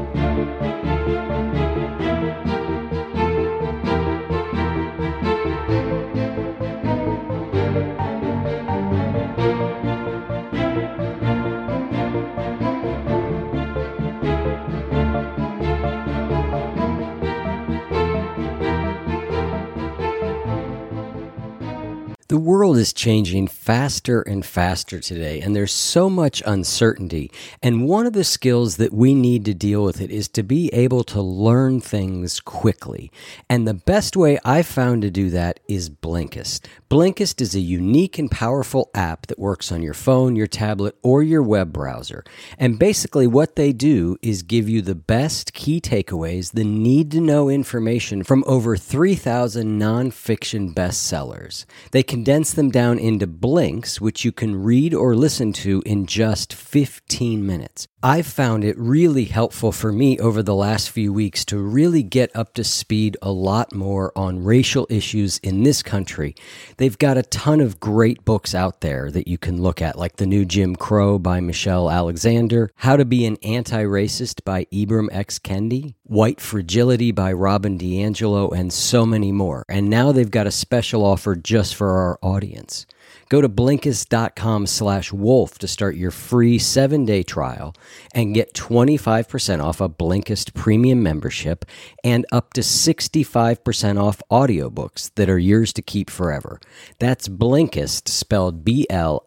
The 22.36 22.42
world 22.42 22.76
is 22.76 22.92
changing 22.92 23.48
faster 23.48 24.22
and 24.22 24.46
faster 24.46 25.00
today, 25.00 25.40
and 25.40 25.56
there's 25.56 25.72
so 25.72 26.10
much 26.10 26.44
uncertainty. 26.46 27.32
And 27.64 27.88
one 27.88 28.06
of 28.06 28.12
the 28.12 28.26
skills 28.26 28.76
that 28.76 28.92
we 28.92 29.16
need 29.16 29.46
to 29.46 29.54
deal 29.54 29.86
with 29.86 30.02
it 30.02 30.12
is 30.12 30.28
to 30.28 30.44
be 30.44 30.68
able 30.74 31.06
to 31.06 31.22
learn 31.22 31.80
things 31.80 32.42
quickly. 32.42 33.10
And 33.50 33.66
the 33.66 33.74
best 33.74 34.18
way 34.18 34.38
I've 34.44 34.66
found 34.66 35.04
to 35.04 35.10
do 35.10 35.30
that 35.30 35.62
is 35.70 35.90
Blinkist. 35.90 36.66
Blinkist 36.90 37.40
is 37.40 37.56
a 37.56 37.62
unique 37.62 38.20
and 38.20 38.30
powerful 38.30 38.92
app 38.94 39.28
that 39.28 39.40
works 39.40 39.72
on 39.72 39.82
your 39.82 39.94
phone, 39.94 40.36
your 40.36 40.46
tablet, 40.46 40.98
or 41.04 41.24
your 41.24 41.42
web 41.42 41.72
browser. 41.72 42.26
And 42.60 42.78
basically, 42.78 43.28
what 43.28 43.56
they 43.56 43.72
do 43.72 44.18
is 44.22 44.44
give 44.44 44.68
you 44.68 44.82
the 44.82 44.94
best 44.94 45.54
key 45.54 45.80
takeaways, 45.80 46.52
the 46.52 46.66
need 46.66 47.12
to 47.12 47.22
know 47.22 47.48
information 47.48 48.24
from 48.24 48.44
over 48.46 48.76
3,000 48.76 49.80
nonfiction 49.80 50.74
bestsellers. 50.74 51.64
They 51.92 52.04
can 52.04 52.25
condense 52.26 52.54
them 52.54 52.72
down 52.72 52.98
into 52.98 53.28
blinks, 53.28 54.02
which 54.02 54.26
you 54.26 54.32
can 54.32 54.64
read 54.64 54.96
or 54.96 55.16
listen 55.16 55.54
to 55.54 55.84
in 55.86 56.08
just 56.08 56.56
15 56.56 57.46
minutes. 57.46 57.88
I've 58.06 58.28
found 58.28 58.64
it 58.64 58.78
really 58.78 59.24
helpful 59.24 59.72
for 59.72 59.92
me 59.92 60.20
over 60.20 60.44
the 60.44 60.54
last 60.54 60.92
few 60.92 61.12
weeks 61.12 61.44
to 61.46 61.58
really 61.58 62.04
get 62.04 62.36
up 62.36 62.54
to 62.54 62.64
speed 62.64 63.18
a 63.20 63.32
lot 63.32 63.74
more 63.74 64.12
on 64.16 64.44
racial 64.44 64.86
issues 64.92 65.40
in 65.40 65.64
this 65.64 65.82
country. 65.82 66.36
They've 66.78 67.00
got 67.00 67.18
a 67.18 67.24
ton 67.24 67.62
of 67.62 67.80
great 67.80 68.24
books 68.24 68.54
out 68.54 68.82
there 68.82 69.10
that 69.10 69.28
you 69.28 69.40
can 69.40 69.60
look 69.60 69.82
at, 69.82 69.98
like 69.98 70.18
The 70.18 70.28
New 70.28 70.46
Jim 70.46 70.76
Crow 70.76 71.18
by 71.18 71.40
Michelle 71.40 71.90
Alexander, 71.90 72.70
How 72.76 72.96
to 72.96 73.06
Be 73.06 73.26
an 73.26 73.38
Anti 73.42 73.84
Racist 73.84 74.44
by 74.44 74.66
Ibram 74.66 75.08
X. 75.12 75.40
Kendi, 75.40 75.96
White 76.04 76.40
Fragility 76.40 77.12
by 77.12 77.34
Robin 77.34 77.76
DiAngelo, 77.76 78.56
and 78.56 78.72
so 78.72 79.08
many 79.08 79.32
more. 79.32 79.66
And 79.68 79.90
now 79.90 80.12
they've 80.12 80.30
got 80.30 80.46
a 80.46 80.52
special 80.52 81.04
offer 81.04 81.36
just 81.36 81.74
for 81.74 81.90
our 81.98 82.20
audience. 82.22 82.86
Go 83.30 83.42
to 83.42 83.50
Blinkist.com 83.50 84.68
slash 84.68 85.12
wolf 85.12 85.58
to 85.60 85.68
start 85.68 85.96
your 85.96 86.12
free 86.12 86.60
seven-day 86.60 87.24
trial 87.24 87.74
and 88.14 88.36
get 88.36 88.54
25% 88.54 89.64
off 89.64 89.82
a 89.82 89.90
Blinkist 89.90 90.54
premium 90.54 91.02
membership 91.02 91.66
and 92.04 92.26
up 92.32 92.54
to 92.54 92.62
65% 92.62 94.02
off 94.02 94.22
audiobooks 94.32 95.12
that 95.16 95.30
are 95.30 95.40
yours 95.40 95.74
to 95.74 95.82
keep 95.82 96.10
forever. 96.10 96.60
That's 97.00 97.28
Blinkist, 97.28 98.08
spelled 98.08 98.64
B-L-I-N-K-I-S-T. 98.64 99.22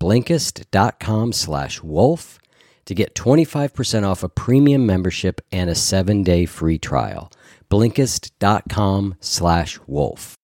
Blinkist.com 0.00 1.32
slash 1.32 1.82
wolf 1.82 2.38
to 2.84 2.94
get 2.94 3.14
25% 3.14 4.06
off 4.08 4.22
a 4.22 4.28
premium 4.28 4.86
membership 4.86 5.40
and 5.52 5.68
a 5.68 5.74
seven-day 5.74 6.46
free 6.46 6.78
trial. 6.78 7.30
Blinkist.com 7.70 9.16
slash 9.20 9.78
wolf. 9.86 10.36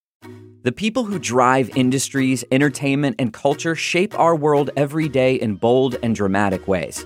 The 0.64 0.71
people 0.71 1.02
who 1.02 1.19
drive 1.19 1.76
industries, 1.76 2.45
entertainment, 2.52 3.16
and 3.19 3.33
culture 3.33 3.75
shape 3.75 4.16
our 4.16 4.37
world 4.37 4.71
every 4.76 5.09
day 5.09 5.35
in 5.35 5.57
bold 5.57 5.97
and 6.04 6.14
dramatic 6.14 6.69
ways. 6.69 7.04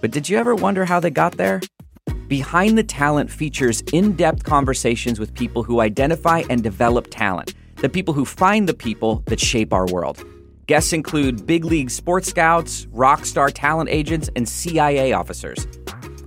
But 0.00 0.10
did 0.10 0.26
you 0.26 0.38
ever 0.38 0.54
wonder 0.54 0.86
how 0.86 0.98
they 0.98 1.10
got 1.10 1.36
there? 1.36 1.60
Behind 2.28 2.78
the 2.78 2.82
Talent 2.82 3.30
features 3.30 3.82
in 3.92 4.16
depth 4.16 4.42
conversations 4.42 5.20
with 5.20 5.34
people 5.34 5.62
who 5.62 5.80
identify 5.80 6.44
and 6.48 6.62
develop 6.62 7.08
talent, 7.10 7.52
the 7.76 7.90
people 7.90 8.14
who 8.14 8.24
find 8.24 8.66
the 8.66 8.72
people 8.72 9.22
that 9.26 9.38
shape 9.38 9.74
our 9.74 9.84
world. 9.88 10.24
Guests 10.66 10.94
include 10.94 11.46
big 11.46 11.66
league 11.66 11.90
sports 11.90 12.30
scouts, 12.30 12.86
rock 12.90 13.26
star 13.26 13.50
talent 13.50 13.90
agents, 13.90 14.30
and 14.34 14.48
CIA 14.48 15.12
officers. 15.12 15.66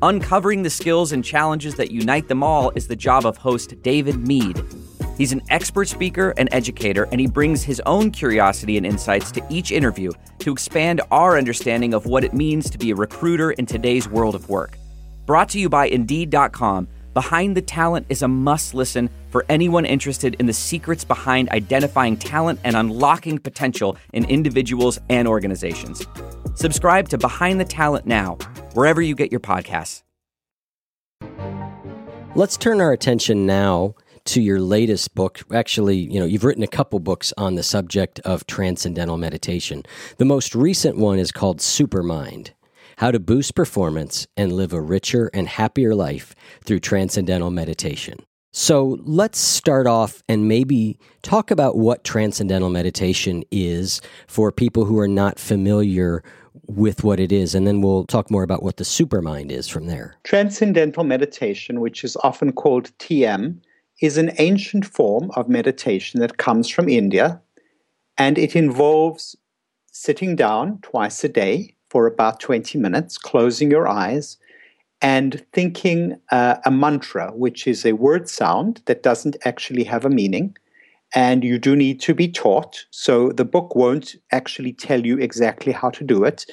Uncovering 0.03 0.61
the 0.61 0.69
skills 0.69 1.11
and 1.11 1.25
challenges 1.25 1.73
that 1.75 1.89
unite 1.89 2.27
them 2.27 2.43
all 2.43 2.71
is 2.75 2.87
the 2.87 2.95
job 2.95 3.25
of 3.25 3.37
host 3.37 3.81
David 3.81 4.27
Mead. 4.27 4.63
He's 5.17 5.31
an 5.31 5.41
expert 5.49 5.87
speaker 5.87 6.33
and 6.37 6.49
educator, 6.51 7.07
and 7.11 7.19
he 7.19 7.27
brings 7.27 7.63
his 7.63 7.81
own 7.85 8.11
curiosity 8.11 8.77
and 8.77 8.85
insights 8.85 9.31
to 9.33 9.45
each 9.49 9.71
interview 9.71 10.11
to 10.39 10.51
expand 10.51 11.01
our 11.11 11.37
understanding 11.37 11.93
of 11.93 12.05
what 12.05 12.23
it 12.23 12.33
means 12.33 12.69
to 12.69 12.77
be 12.77 12.91
a 12.91 12.95
recruiter 12.95 13.51
in 13.51 13.65
today's 13.65 14.07
world 14.07 14.35
of 14.35 14.49
work. 14.49 14.77
Brought 15.25 15.49
to 15.49 15.59
you 15.59 15.69
by 15.69 15.87
Indeed.com, 15.87 16.87
Behind 17.13 17.57
the 17.57 17.61
Talent 17.61 18.05
is 18.07 18.21
a 18.21 18.27
must 18.27 18.73
listen 18.73 19.09
for 19.31 19.45
anyone 19.49 19.85
interested 19.85 20.35
in 20.39 20.45
the 20.45 20.53
secrets 20.53 21.03
behind 21.03 21.49
identifying 21.49 22.15
talent 22.15 22.59
and 22.63 22.75
unlocking 22.75 23.37
potential 23.37 23.97
in 24.13 24.23
individuals 24.25 24.97
and 25.09 25.27
organizations. 25.27 26.07
Subscribe 26.55 27.09
to 27.09 27.17
Behind 27.17 27.59
the 27.59 27.65
Talent 27.65 28.05
now, 28.05 28.35
wherever 28.73 29.01
you 29.01 29.13
get 29.13 29.29
your 29.29 29.41
podcasts. 29.41 30.03
Let's 32.33 32.55
turn 32.55 32.79
our 32.79 32.93
attention 32.93 33.45
now 33.45 33.95
to 34.25 34.41
your 34.41 34.59
latest 34.59 35.15
book. 35.15 35.41
Actually, 35.53 35.97
you 35.97 36.19
know, 36.19 36.25
you've 36.25 36.43
written 36.43 36.63
a 36.63 36.67
couple 36.67 36.99
books 36.99 37.33
on 37.37 37.55
the 37.55 37.63
subject 37.63 38.19
of 38.21 38.45
transcendental 38.47 39.17
meditation. 39.17 39.83
The 40.17 40.25
most 40.25 40.55
recent 40.55 40.97
one 40.97 41.19
is 41.19 41.31
called 41.31 41.59
Supermind 41.59 42.51
How 42.97 43.11
to 43.11 43.19
Boost 43.19 43.55
Performance 43.55 44.27
and 44.37 44.53
Live 44.53 44.73
a 44.73 44.81
Richer 44.81 45.29
and 45.33 45.47
Happier 45.47 45.95
Life 45.95 46.35
Through 46.63 46.79
Transcendental 46.79 47.51
Meditation. 47.51 48.17
So 48.53 48.97
let's 49.03 49.39
start 49.39 49.87
off 49.87 50.21
and 50.27 50.47
maybe 50.47 50.99
talk 51.21 51.51
about 51.51 51.77
what 51.77 52.03
transcendental 52.03 52.69
meditation 52.69 53.43
is 53.49 54.01
for 54.27 54.51
people 54.51 54.83
who 54.83 54.99
are 54.99 55.07
not 55.07 55.39
familiar 55.39 56.21
with 56.67 57.03
what 57.03 57.19
it 57.19 57.31
is, 57.31 57.55
and 57.55 57.65
then 57.65 57.81
we'll 57.81 58.05
talk 58.05 58.29
more 58.29 58.43
about 58.43 58.63
what 58.63 58.77
the 58.77 58.83
supermind 58.83 59.51
is 59.51 59.67
from 59.67 59.87
there. 59.87 60.15
Transcendental 60.23 61.03
meditation, 61.03 61.79
which 61.79 62.03
is 62.03 62.17
often 62.23 62.51
called 62.51 62.91
TM, 62.99 63.55
is 64.01 64.17
an 64.17 64.31
ancient 64.39 64.85
form 64.85 65.31
of 65.35 65.47
meditation 65.47 66.19
that 66.19 66.37
comes 66.37 66.67
from 66.67 66.89
India, 66.89 67.39
and 68.17 68.37
it 68.37 68.55
involves 68.55 69.35
sitting 69.91 70.35
down 70.35 70.79
twice 70.81 71.23
a 71.23 71.29
day 71.29 71.75
for 71.89 72.07
about 72.07 72.39
20 72.39 72.77
minutes, 72.79 73.17
closing 73.17 73.69
your 73.69 73.87
eyes, 73.87 74.37
and 75.01 75.45
thinking 75.53 76.19
uh, 76.31 76.55
a 76.65 76.71
mantra, 76.71 77.31
which 77.31 77.67
is 77.67 77.85
a 77.85 77.93
word 77.93 78.27
sound 78.27 78.81
that 78.85 79.03
doesn't 79.03 79.37
actually 79.45 79.83
have 79.83 80.03
a 80.03 80.09
meaning. 80.09 80.55
And 81.13 81.43
you 81.43 81.59
do 81.59 81.75
need 81.75 81.99
to 82.01 82.13
be 82.13 82.29
taught. 82.29 82.85
So 82.91 83.29
the 83.29 83.43
book 83.43 83.75
won't 83.75 84.15
actually 84.31 84.73
tell 84.73 85.05
you 85.05 85.17
exactly 85.17 85.73
how 85.73 85.89
to 85.91 86.03
do 86.03 86.23
it. 86.23 86.45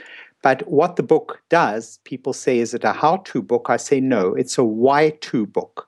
But 0.42 0.66
what 0.68 0.96
the 0.96 1.02
book 1.02 1.40
does, 1.48 2.00
people 2.04 2.32
say, 2.32 2.58
is 2.58 2.74
it 2.74 2.84
a 2.84 2.92
how 2.92 3.18
to 3.26 3.40
book? 3.40 3.66
I 3.68 3.76
say 3.76 4.00
no, 4.00 4.34
it's 4.34 4.58
a 4.58 4.64
why 4.64 5.10
to 5.20 5.46
book 5.46 5.87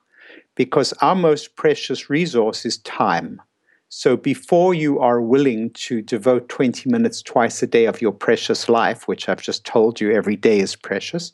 because 0.61 0.93
our 1.01 1.15
most 1.15 1.55
precious 1.55 2.07
resource 2.07 2.67
is 2.67 2.77
time. 2.83 3.41
So 3.89 4.15
before 4.15 4.75
you 4.75 4.99
are 4.99 5.19
willing 5.19 5.71
to 5.87 6.03
devote 6.03 6.49
20 6.49 6.87
minutes 6.87 7.23
twice 7.23 7.63
a 7.63 7.65
day 7.65 7.85
of 7.85 7.99
your 7.99 8.11
precious 8.11 8.69
life, 8.69 9.07
which 9.07 9.27
I've 9.27 9.41
just 9.41 9.65
told 9.65 9.99
you 9.99 10.11
every 10.11 10.35
day 10.35 10.59
is 10.59 10.75
precious, 10.75 11.33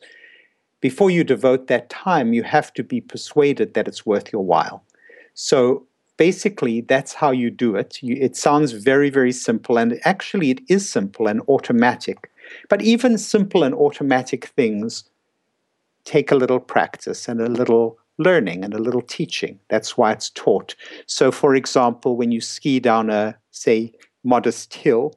before 0.79 1.11
you 1.11 1.25
devote 1.25 1.67
that 1.67 1.89
time, 1.89 2.31
you 2.31 2.43
have 2.43 2.71
to 2.75 2.83
be 2.85 3.01
persuaded 3.01 3.73
that 3.73 3.85
it's 3.89 4.05
worth 4.05 4.31
your 4.31 4.45
while. 4.45 4.81
So 5.33 5.85
basically, 6.15 6.79
that's 6.79 7.13
how 7.13 7.31
you 7.31 7.49
do 7.51 7.75
it. 7.75 8.01
You, 8.01 8.15
it 8.15 8.37
sounds 8.37 8.71
very, 8.71 9.09
very 9.09 9.33
simple, 9.33 9.77
and 9.77 9.99
actually, 10.05 10.51
it 10.51 10.61
is 10.69 10.89
simple 10.89 11.27
and 11.27 11.41
automatic. 11.49 12.31
But 12.69 12.81
even 12.81 13.17
simple 13.17 13.63
and 13.63 13.75
automatic 13.75 14.45
things 14.45 15.03
take 16.05 16.31
a 16.31 16.35
little 16.35 16.61
practice 16.61 17.27
and 17.27 17.41
a 17.41 17.49
little 17.49 17.99
learning 18.17 18.63
and 18.63 18.73
a 18.73 18.79
little 18.79 19.01
teaching. 19.01 19.59
That's 19.69 19.97
why 19.97 20.11
it's 20.11 20.29
taught. 20.31 20.75
So, 21.05 21.31
for 21.31 21.55
example, 21.55 22.17
when 22.17 22.31
you 22.31 22.41
ski 22.41 22.79
down 22.79 23.09
a, 23.09 23.37
say, 23.51 23.93
modest 24.23 24.73
hill, 24.73 25.13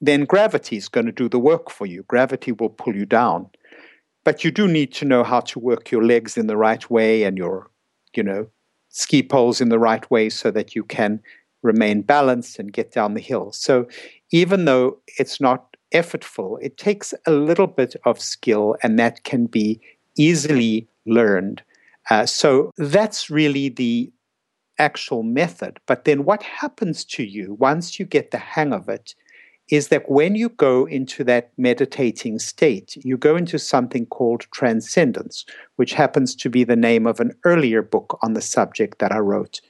then 0.00 0.24
gravity 0.24 0.76
is 0.76 0.88
going 0.88 1.06
to 1.06 1.12
do 1.12 1.28
the 1.28 1.38
work 1.38 1.70
for 1.70 1.86
you. 1.86 2.04
Gravity 2.04 2.52
will 2.52 2.70
pull 2.70 2.94
you 2.94 3.04
down. 3.04 3.48
But 4.24 4.44
you 4.44 4.50
do 4.50 4.68
need 4.68 4.92
to 4.94 5.04
know 5.04 5.24
how 5.24 5.40
to 5.40 5.58
work 5.58 5.90
your 5.90 6.04
legs 6.04 6.36
in 6.36 6.46
the 6.46 6.56
right 6.56 6.88
way 6.90 7.24
and 7.24 7.36
your, 7.36 7.70
you 8.14 8.22
know, 8.22 8.48
ski 8.90 9.22
poles 9.22 9.60
in 9.60 9.68
the 9.68 9.78
right 9.78 10.08
way 10.10 10.28
so 10.28 10.50
that 10.50 10.74
you 10.74 10.84
can 10.84 11.20
remain 11.62 12.02
balanced 12.02 12.58
and 12.58 12.72
get 12.72 12.92
down 12.92 13.14
the 13.14 13.20
hill. 13.20 13.52
So 13.52 13.88
even 14.30 14.64
though 14.64 14.98
it's 15.18 15.40
not 15.40 15.76
effortful, 15.92 16.58
it 16.60 16.76
takes 16.76 17.14
a 17.26 17.32
little 17.32 17.66
bit 17.66 17.96
of 18.04 18.20
skill 18.20 18.76
and 18.82 18.98
that 18.98 19.24
can 19.24 19.46
be 19.46 19.80
easily 20.16 20.86
learned. 21.06 21.62
Uh, 22.10 22.26
so 22.26 22.72
that's 22.76 23.30
really 23.30 23.68
the 23.68 24.10
actual 24.78 25.22
method. 25.22 25.78
But 25.86 26.04
then 26.04 26.24
what 26.24 26.42
happens 26.42 27.04
to 27.06 27.24
you 27.24 27.54
once 27.54 27.98
you 27.98 28.06
get 28.06 28.30
the 28.30 28.38
hang 28.38 28.72
of 28.72 28.88
it 28.88 29.14
is 29.70 29.88
that 29.88 30.08
when 30.10 30.34
you 30.34 30.48
go 30.48 30.86
into 30.86 31.22
that 31.24 31.50
meditating 31.58 32.38
state, 32.38 32.96
you 33.04 33.18
go 33.18 33.36
into 33.36 33.58
something 33.58 34.06
called 34.06 34.46
transcendence, 34.50 35.44
which 35.76 35.92
happens 35.92 36.34
to 36.36 36.48
be 36.48 36.64
the 36.64 36.76
name 36.76 37.06
of 37.06 37.20
an 37.20 37.32
earlier 37.44 37.82
book 37.82 38.18
on 38.22 38.32
the 38.32 38.40
subject 38.40 38.98
that 38.98 39.12
I 39.12 39.18
wrote. 39.18 39.60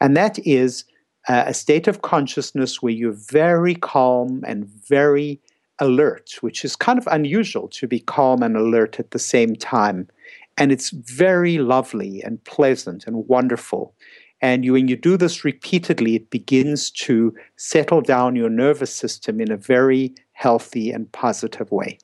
And 0.00 0.16
that 0.16 0.38
is 0.46 0.84
uh, 1.28 1.44
a 1.46 1.54
state 1.54 1.88
of 1.88 2.02
consciousness 2.02 2.80
where 2.80 2.92
you're 2.92 3.12
very 3.12 3.74
calm 3.74 4.44
and 4.46 4.66
very 4.66 5.40
alert, 5.80 6.36
which 6.42 6.64
is 6.64 6.76
kind 6.76 6.98
of 6.98 7.08
unusual 7.10 7.66
to 7.68 7.88
be 7.88 8.00
calm 8.00 8.42
and 8.42 8.56
alert 8.56 9.00
at 9.00 9.10
the 9.10 9.18
same 9.18 9.56
time. 9.56 10.06
And 10.56 10.72
it's 10.72 10.90
very 10.90 11.58
lovely 11.58 12.22
and 12.22 12.42
pleasant 12.44 13.06
and 13.06 13.26
wonderful. 13.28 13.94
And 14.42 14.64
you, 14.64 14.72
when 14.72 14.88
you 14.88 14.96
do 14.96 15.16
this 15.16 15.44
repeatedly, 15.44 16.16
it 16.16 16.30
begins 16.30 16.90
to 16.92 17.34
settle 17.56 18.00
down 18.00 18.36
your 18.36 18.50
nervous 18.50 18.94
system 18.94 19.40
in 19.40 19.50
a 19.50 19.56
very 19.56 20.14
healthy 20.32 20.90
and 20.90 21.10
positive 21.12 21.70
way. 21.70 21.98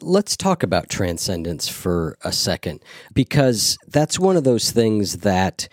Let's 0.00 0.36
talk 0.36 0.62
about 0.62 0.88
transcendence 0.88 1.66
for 1.66 2.16
a 2.22 2.32
second, 2.32 2.84
because 3.14 3.76
that's 3.88 4.18
one 4.18 4.36
of 4.36 4.44
those 4.44 4.70
things 4.70 5.18
that 5.18 5.68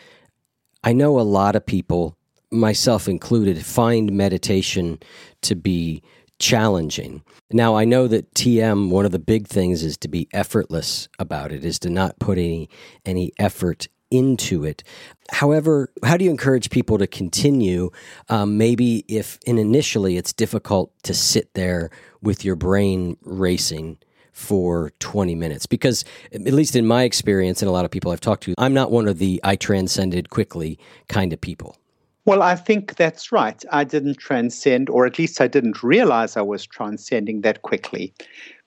I 0.83 0.93
know 0.93 1.19
a 1.19 1.21
lot 1.21 1.55
of 1.55 1.65
people, 1.65 2.17
myself 2.51 3.07
included, 3.07 3.63
find 3.65 4.11
meditation 4.11 4.99
to 5.41 5.55
be 5.55 6.01
challenging. 6.39 7.23
Now, 7.51 7.75
I 7.75 7.85
know 7.85 8.07
that 8.07 8.33
TM, 8.33 8.89
one 8.89 9.05
of 9.05 9.11
the 9.11 9.19
big 9.19 9.47
things 9.47 9.83
is 9.83 9.97
to 9.97 10.07
be 10.07 10.27
effortless 10.33 11.07
about 11.19 11.51
it, 11.51 11.63
is 11.63 11.79
to 11.79 11.89
not 11.89 12.19
put 12.19 12.37
any, 12.37 12.69
any 13.05 13.31
effort 13.39 13.87
into 14.11 14.63
it. 14.63 14.83
However, 15.31 15.91
how 16.03 16.17
do 16.17 16.25
you 16.25 16.31
encourage 16.31 16.69
people 16.69 16.97
to 16.97 17.07
continue? 17.07 17.89
Um, 18.29 18.57
maybe 18.57 19.03
if 19.07 19.39
and 19.47 19.59
initially 19.59 20.17
it's 20.17 20.33
difficult 20.33 20.91
to 21.03 21.13
sit 21.13 21.53
there 21.53 21.89
with 22.21 22.45
your 22.45 22.55
brain 22.55 23.17
racing 23.21 23.97
for 24.31 24.91
20 24.99 25.33
minutes 25.33 25.65
because 25.65 26.03
at 26.33 26.41
least 26.41 26.75
in 26.75 26.85
my 26.85 27.03
experience 27.03 27.61
and 27.61 27.69
a 27.69 27.71
lot 27.71 27.85
of 27.85 27.91
people 27.91 28.11
I've 28.11 28.19
talked 28.19 28.43
to, 28.43 28.53
I'm 28.57 28.73
not 28.73 28.91
one 28.91 29.07
of 29.07 29.17
the 29.17 29.39
I 29.43 29.55
transcended 29.55 30.29
quickly 30.29 30.77
kind 31.07 31.31
of 31.31 31.39
people. 31.39 31.77
Well, 32.25 32.41
I 32.41 32.55
think 32.55 32.95
that's 32.95 33.31
right. 33.31 33.63
I 33.71 33.83
didn't 33.83 34.17
transcend, 34.17 34.89
or 34.89 35.05
at 35.05 35.19
least 35.19 35.39
I 35.39 35.47
didn't 35.47 35.83
realize 35.83 36.35
I 36.35 36.41
was 36.41 36.65
transcending 36.65 37.41
that 37.41 37.61
quickly. 37.61 38.13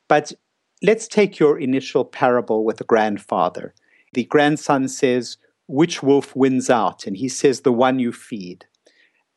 But 0.06 0.32
let's 0.80 1.08
take 1.08 1.40
your 1.40 1.58
initial 1.58 2.04
parable 2.04 2.64
with 2.64 2.76
the 2.76 2.84
grandfather. 2.84 3.74
The 4.12 4.24
grandson 4.24 4.86
says, 4.86 5.38
Which 5.66 6.04
wolf 6.04 6.36
wins 6.36 6.70
out? 6.70 7.06
And 7.06 7.16
he 7.16 7.28
says, 7.28 7.62
The 7.62 7.72
one 7.72 7.98
you 7.98 8.12
feed. 8.12 8.64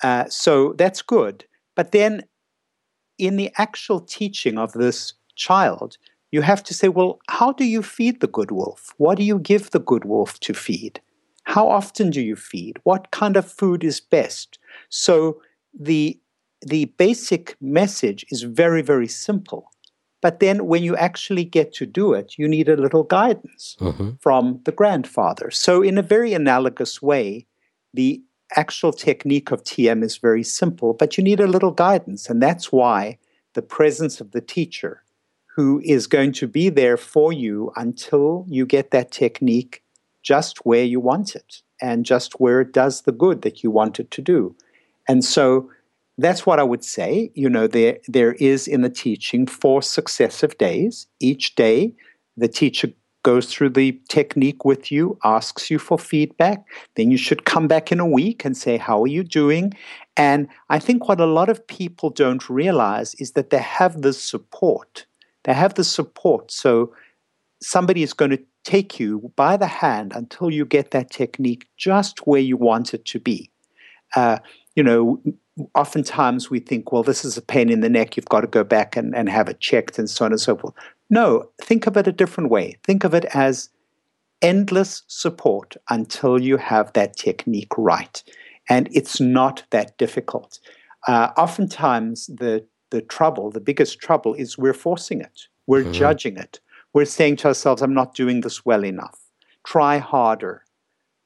Uh, 0.03 0.25
so 0.29 0.73
that's 0.77 1.01
good. 1.01 1.45
But 1.75 1.91
then 1.91 2.23
in 3.17 3.37
the 3.37 3.51
actual 3.57 3.99
teaching 3.99 4.59
of 4.59 4.73
this 4.73 5.13
child, 5.35 5.97
you 6.31 6.41
have 6.41 6.63
to 6.65 6.75
say, 6.75 6.89
Well, 6.89 7.19
how 7.27 7.53
do 7.53 7.65
you 7.65 7.81
feed 7.81 8.21
the 8.21 8.27
good 8.27 8.51
wolf? 8.51 8.93
What 8.97 9.17
do 9.17 9.23
you 9.23 9.39
give 9.39 9.71
the 9.71 9.79
good 9.79 10.05
wolf 10.05 10.39
to 10.41 10.53
feed? 10.53 11.01
How 11.43 11.67
often 11.67 12.09
do 12.09 12.21
you 12.21 12.35
feed? 12.35 12.79
What 12.83 13.11
kind 13.11 13.35
of 13.35 13.51
food 13.51 13.83
is 13.83 13.99
best? 13.99 14.59
So 14.89 15.41
the 15.77 16.19
the 16.65 16.85
basic 16.85 17.55
message 17.59 18.25
is 18.29 18.43
very, 18.43 18.81
very 18.81 19.07
simple. 19.07 19.71
But 20.21 20.39
then 20.39 20.67
when 20.67 20.83
you 20.83 20.95
actually 20.95 21.43
get 21.43 21.73
to 21.73 21.85
do 21.85 22.13
it, 22.13 22.35
you 22.37 22.47
need 22.47 22.69
a 22.69 22.77
little 22.77 23.03
guidance 23.03 23.75
mm-hmm. 23.79 24.11
from 24.19 24.61
the 24.65 24.71
grandfather. 24.71 25.49
So, 25.49 25.81
in 25.81 25.97
a 25.97 26.03
very 26.03 26.33
analogous 26.33 27.01
way, 27.01 27.47
the 27.93 28.21
actual 28.55 28.93
technique 28.93 29.49
of 29.49 29.63
TM 29.63 30.03
is 30.03 30.17
very 30.17 30.43
simple, 30.43 30.93
but 30.93 31.17
you 31.17 31.23
need 31.23 31.39
a 31.39 31.47
little 31.47 31.71
guidance. 31.71 32.29
And 32.29 32.41
that's 32.41 32.71
why 32.71 33.17
the 33.53 33.61
presence 33.61 34.21
of 34.21 34.31
the 34.31 34.41
teacher, 34.41 35.03
who 35.55 35.81
is 35.83 36.05
going 36.05 36.33
to 36.33 36.47
be 36.47 36.69
there 36.69 36.97
for 36.97 37.33
you 37.33 37.71
until 37.75 38.45
you 38.47 38.65
get 38.65 38.91
that 38.91 39.11
technique 39.11 39.80
just 40.21 40.65
where 40.65 40.83
you 40.83 40.99
want 40.99 41.35
it 41.35 41.61
and 41.81 42.05
just 42.05 42.39
where 42.39 42.61
it 42.61 42.71
does 42.71 43.01
the 43.01 43.11
good 43.11 43.41
that 43.41 43.63
you 43.63 43.71
want 43.71 43.99
it 43.99 44.11
to 44.11 44.21
do. 44.21 44.55
And 45.07 45.23
so, 45.25 45.69
that's 46.17 46.45
what 46.45 46.59
I 46.59 46.63
would 46.63 46.83
say. 46.83 47.31
You 47.35 47.49
know, 47.49 47.67
there 47.67 47.97
there 48.07 48.33
is 48.33 48.67
in 48.67 48.81
the 48.81 48.89
teaching 48.89 49.47
four 49.47 49.81
successive 49.81 50.57
days. 50.57 51.07
Each 51.19 51.55
day, 51.55 51.95
the 52.37 52.47
teacher 52.47 52.89
goes 53.23 53.51
through 53.51 53.69
the 53.69 53.99
technique 54.09 54.65
with 54.65 54.91
you, 54.91 55.17
asks 55.23 55.69
you 55.69 55.77
for 55.77 55.97
feedback. 55.97 56.63
Then 56.95 57.11
you 57.11 57.17
should 57.17 57.45
come 57.45 57.67
back 57.67 57.91
in 57.91 57.99
a 57.99 58.07
week 58.07 58.43
and 58.45 58.57
say, 58.57 58.77
How 58.77 59.03
are 59.03 59.07
you 59.07 59.23
doing? 59.23 59.73
And 60.17 60.47
I 60.69 60.79
think 60.79 61.07
what 61.07 61.19
a 61.19 61.25
lot 61.25 61.49
of 61.49 61.65
people 61.67 62.09
don't 62.09 62.49
realize 62.49 63.13
is 63.15 63.31
that 63.31 63.49
they 63.49 63.59
have 63.59 64.01
the 64.01 64.13
support. 64.13 65.05
They 65.43 65.53
have 65.53 65.75
the 65.75 65.83
support. 65.83 66.51
So 66.51 66.93
somebody 67.61 68.03
is 68.03 68.13
going 68.13 68.31
to 68.31 68.43
take 68.63 68.99
you 68.99 69.31
by 69.35 69.57
the 69.57 69.67
hand 69.67 70.13
until 70.15 70.49
you 70.49 70.65
get 70.65 70.91
that 70.91 71.09
technique 71.09 71.67
just 71.77 72.19
where 72.27 72.41
you 72.41 72.57
want 72.57 72.93
it 72.93 73.05
to 73.05 73.19
be. 73.19 73.49
Uh, 74.15 74.37
you 74.75 74.83
know, 74.83 75.21
oftentimes 75.75 76.49
we 76.49 76.59
think, 76.59 76.91
well, 76.91 77.03
this 77.03 77.25
is 77.25 77.37
a 77.37 77.41
pain 77.41 77.69
in 77.69 77.81
the 77.81 77.89
neck, 77.89 78.15
you've 78.15 78.25
got 78.25 78.41
to 78.41 78.47
go 78.47 78.63
back 78.63 78.95
and, 78.95 79.15
and 79.15 79.29
have 79.29 79.49
it 79.49 79.59
checked 79.59 79.99
and 79.99 80.09
so 80.09 80.25
on 80.25 80.31
and 80.31 80.41
so 80.41 80.55
forth. 80.55 80.73
No, 81.09 81.49
think 81.61 81.87
of 81.87 81.97
it 81.97 82.07
a 82.07 82.11
different 82.11 82.49
way. 82.49 82.77
Think 82.83 83.03
of 83.03 83.13
it 83.13 83.25
as 83.33 83.69
endless 84.41 85.03
support 85.07 85.75
until 85.89 86.41
you 86.41 86.57
have 86.57 86.93
that 86.93 87.15
technique 87.15 87.77
right. 87.77 88.23
And 88.69 88.89
it's 88.91 89.19
not 89.19 89.63
that 89.71 89.97
difficult. 89.97 90.59
Uh, 91.07 91.29
oftentimes, 91.37 92.27
the, 92.27 92.65
the 92.91 93.01
trouble, 93.01 93.51
the 93.51 93.59
biggest 93.59 93.99
trouble, 93.99 94.33
is 94.35 94.57
we're 94.57 94.73
forcing 94.73 95.21
it, 95.21 95.47
we're 95.67 95.83
mm-hmm. 95.83 95.91
judging 95.93 96.37
it. 96.37 96.59
We're 96.93 97.05
saying 97.05 97.37
to 97.37 97.49
ourselves, 97.49 97.81
I'm 97.81 97.93
not 97.93 98.15
doing 98.15 98.41
this 98.41 98.65
well 98.65 98.83
enough. 98.83 99.19
Try 99.65 99.97
harder, 99.97 100.63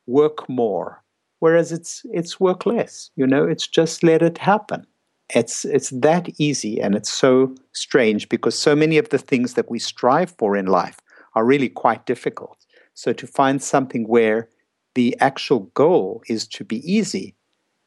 work 0.06 0.47
more. 0.47 1.04
Whereas 1.39 1.71
it's, 1.71 2.06
it's 2.12 2.39
work 2.39 2.65
less, 2.65 3.12
you 3.15 3.28
know, 3.28 3.45
it's 3.45 3.67
just 3.67 4.04
let 4.04 4.21
it 4.21 4.38
happen. 4.38 4.86
It's, 5.34 5.65
it's 5.65 5.89
that 5.89 6.30
easy 6.39 6.80
and 6.80 6.95
it's 6.95 7.12
so 7.12 7.56
strange 7.71 8.30
because 8.30 8.58
so 8.58 8.75
many 8.75 8.97
of 8.97 9.10
the 9.10 9.17
things 9.17 9.56
that 9.56 9.69
we 9.69 9.80
strive 9.80 10.32
for 10.38 10.56
in 10.56 10.67
life 10.67 10.99
are 11.34 11.45
really 11.45 11.69
quite 11.69 12.06
difficult. 12.06 12.65
So 12.93 13.12
to 13.13 13.28
find 13.28 13.62
something 13.62 14.08
where 14.08 14.47
the 14.93 15.15
actual 15.19 15.71
goal 15.73 16.23
is 16.28 16.47
to 16.47 16.63
be 16.63 16.80
easy 16.91 17.36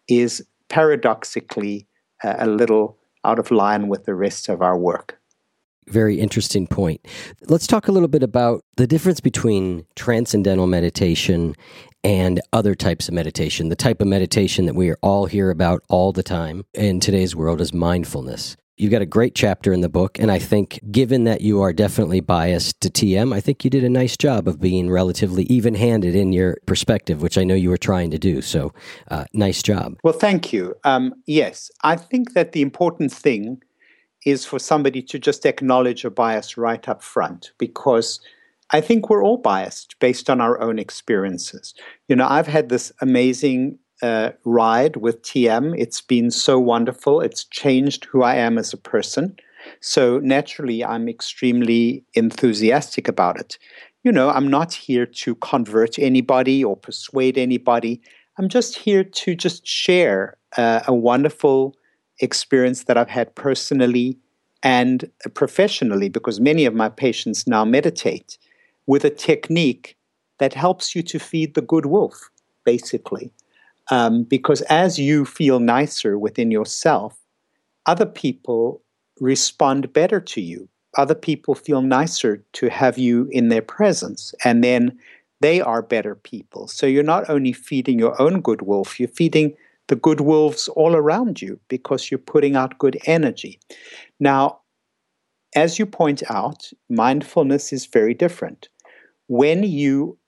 is 0.08 0.44
paradoxically 0.68 1.86
uh, 2.22 2.34
a 2.38 2.46
little 2.46 2.98
out 3.24 3.38
of 3.38 3.50
line 3.50 3.88
with 3.88 4.04
the 4.04 4.14
rest 4.14 4.48
of 4.48 4.62
our 4.62 4.78
work. 4.78 5.17
Very 5.90 6.20
interesting 6.20 6.66
point. 6.66 7.06
Let's 7.48 7.66
talk 7.66 7.88
a 7.88 7.92
little 7.92 8.08
bit 8.08 8.22
about 8.22 8.64
the 8.76 8.86
difference 8.86 9.20
between 9.20 9.86
transcendental 9.96 10.66
meditation 10.66 11.54
and 12.04 12.40
other 12.52 12.74
types 12.74 13.08
of 13.08 13.14
meditation. 13.14 13.68
The 13.68 13.76
type 13.76 14.00
of 14.00 14.06
meditation 14.06 14.66
that 14.66 14.74
we 14.74 14.90
are 14.90 14.98
all 15.02 15.26
hear 15.26 15.50
about 15.50 15.82
all 15.88 16.12
the 16.12 16.22
time 16.22 16.64
in 16.74 17.00
today's 17.00 17.34
world 17.34 17.60
is 17.60 17.72
mindfulness. 17.72 18.56
You've 18.78 18.92
got 18.92 19.02
a 19.02 19.06
great 19.06 19.34
chapter 19.34 19.72
in 19.72 19.80
the 19.80 19.88
book, 19.88 20.20
and 20.20 20.30
I 20.30 20.38
think, 20.38 20.78
given 20.92 21.24
that 21.24 21.40
you 21.40 21.60
are 21.62 21.72
definitely 21.72 22.20
biased 22.20 22.80
to 22.82 22.88
TM, 22.88 23.34
I 23.34 23.40
think 23.40 23.64
you 23.64 23.70
did 23.70 23.82
a 23.82 23.88
nice 23.88 24.16
job 24.16 24.46
of 24.46 24.60
being 24.60 24.88
relatively 24.88 25.42
even 25.44 25.74
handed 25.74 26.14
in 26.14 26.32
your 26.32 26.58
perspective, 26.64 27.20
which 27.20 27.36
I 27.36 27.42
know 27.42 27.56
you 27.56 27.70
were 27.70 27.76
trying 27.76 28.12
to 28.12 28.18
do. 28.20 28.40
So, 28.40 28.72
uh, 29.10 29.24
nice 29.32 29.64
job. 29.64 29.96
Well, 30.04 30.12
thank 30.12 30.52
you. 30.52 30.76
Um, 30.84 31.12
yes, 31.26 31.72
I 31.82 31.96
think 31.96 32.34
that 32.34 32.52
the 32.52 32.62
important 32.62 33.12
thing 33.12 33.60
is 34.30 34.44
for 34.44 34.58
somebody 34.58 35.02
to 35.02 35.18
just 35.18 35.46
acknowledge 35.46 36.04
a 36.04 36.10
bias 36.10 36.56
right 36.56 36.88
up 36.88 37.02
front 37.02 37.52
because 37.58 38.20
I 38.70 38.80
think 38.80 39.08
we're 39.08 39.24
all 39.24 39.38
biased 39.38 39.98
based 39.98 40.28
on 40.28 40.40
our 40.40 40.60
own 40.60 40.78
experiences. 40.78 41.74
You 42.08 42.16
know, 42.16 42.26
I've 42.28 42.46
had 42.46 42.68
this 42.68 42.92
amazing 43.00 43.78
uh, 44.02 44.30
ride 44.44 44.96
with 44.96 45.22
TM. 45.22 45.74
It's 45.78 46.00
been 46.00 46.30
so 46.30 46.58
wonderful. 46.58 47.20
It's 47.20 47.44
changed 47.44 48.04
who 48.04 48.22
I 48.22 48.34
am 48.36 48.58
as 48.58 48.72
a 48.72 48.76
person. 48.76 49.36
So 49.80 50.18
naturally, 50.18 50.84
I'm 50.84 51.08
extremely 51.08 52.04
enthusiastic 52.14 53.08
about 53.08 53.40
it. 53.40 53.58
You 54.04 54.12
know, 54.12 54.30
I'm 54.30 54.48
not 54.48 54.72
here 54.72 55.06
to 55.06 55.34
convert 55.36 55.98
anybody 55.98 56.62
or 56.62 56.76
persuade 56.76 57.36
anybody. 57.36 58.00
I'm 58.38 58.48
just 58.48 58.76
here 58.76 59.02
to 59.02 59.34
just 59.34 59.66
share 59.66 60.36
uh, 60.56 60.80
a 60.86 60.94
wonderful 60.94 61.74
experience 62.20 62.84
that 62.84 62.96
I've 62.96 63.08
had 63.08 63.34
personally 63.34 64.18
and 64.62 65.08
professionally, 65.34 66.08
because 66.08 66.40
many 66.40 66.64
of 66.64 66.74
my 66.74 66.88
patients 66.88 67.46
now 67.46 67.64
meditate 67.64 68.38
with 68.86 69.04
a 69.04 69.10
technique 69.10 69.96
that 70.38 70.54
helps 70.54 70.94
you 70.94 71.02
to 71.02 71.18
feed 71.18 71.54
the 71.54 71.60
good 71.62 71.86
wolf, 71.86 72.30
basically. 72.64 73.30
Um, 73.90 74.24
because 74.24 74.62
as 74.62 74.98
you 74.98 75.24
feel 75.24 75.60
nicer 75.60 76.18
within 76.18 76.50
yourself, 76.50 77.18
other 77.86 78.06
people 78.06 78.82
respond 79.20 79.92
better 79.92 80.20
to 80.20 80.40
you. 80.40 80.68
Other 80.96 81.14
people 81.14 81.54
feel 81.54 81.82
nicer 81.82 82.44
to 82.54 82.68
have 82.68 82.98
you 82.98 83.28
in 83.30 83.48
their 83.48 83.62
presence. 83.62 84.34
And 84.44 84.62
then 84.64 84.98
they 85.40 85.60
are 85.60 85.82
better 85.82 86.14
people. 86.14 86.66
So 86.68 86.86
you're 86.86 87.02
not 87.02 87.28
only 87.30 87.52
feeding 87.52 87.98
your 87.98 88.20
own 88.20 88.40
good 88.40 88.62
wolf, 88.62 88.98
you're 88.98 89.08
feeding 89.08 89.54
the 89.88 89.96
good 89.96 90.20
wolves 90.20 90.68
all 90.68 90.94
around 90.94 91.42
you 91.42 91.58
because 91.68 92.10
you're 92.10 92.18
putting 92.18 92.56
out 92.56 92.78
good 92.78 92.98
energy. 93.06 93.58
Now, 94.20 94.60
as 95.54 95.78
you 95.78 95.86
point 95.86 96.22
out, 96.30 96.70
mindfulness 96.88 97.72
is 97.72 97.86
very 97.86 98.14
different. 98.14 98.68
When 99.26 99.62
you 99.62 100.18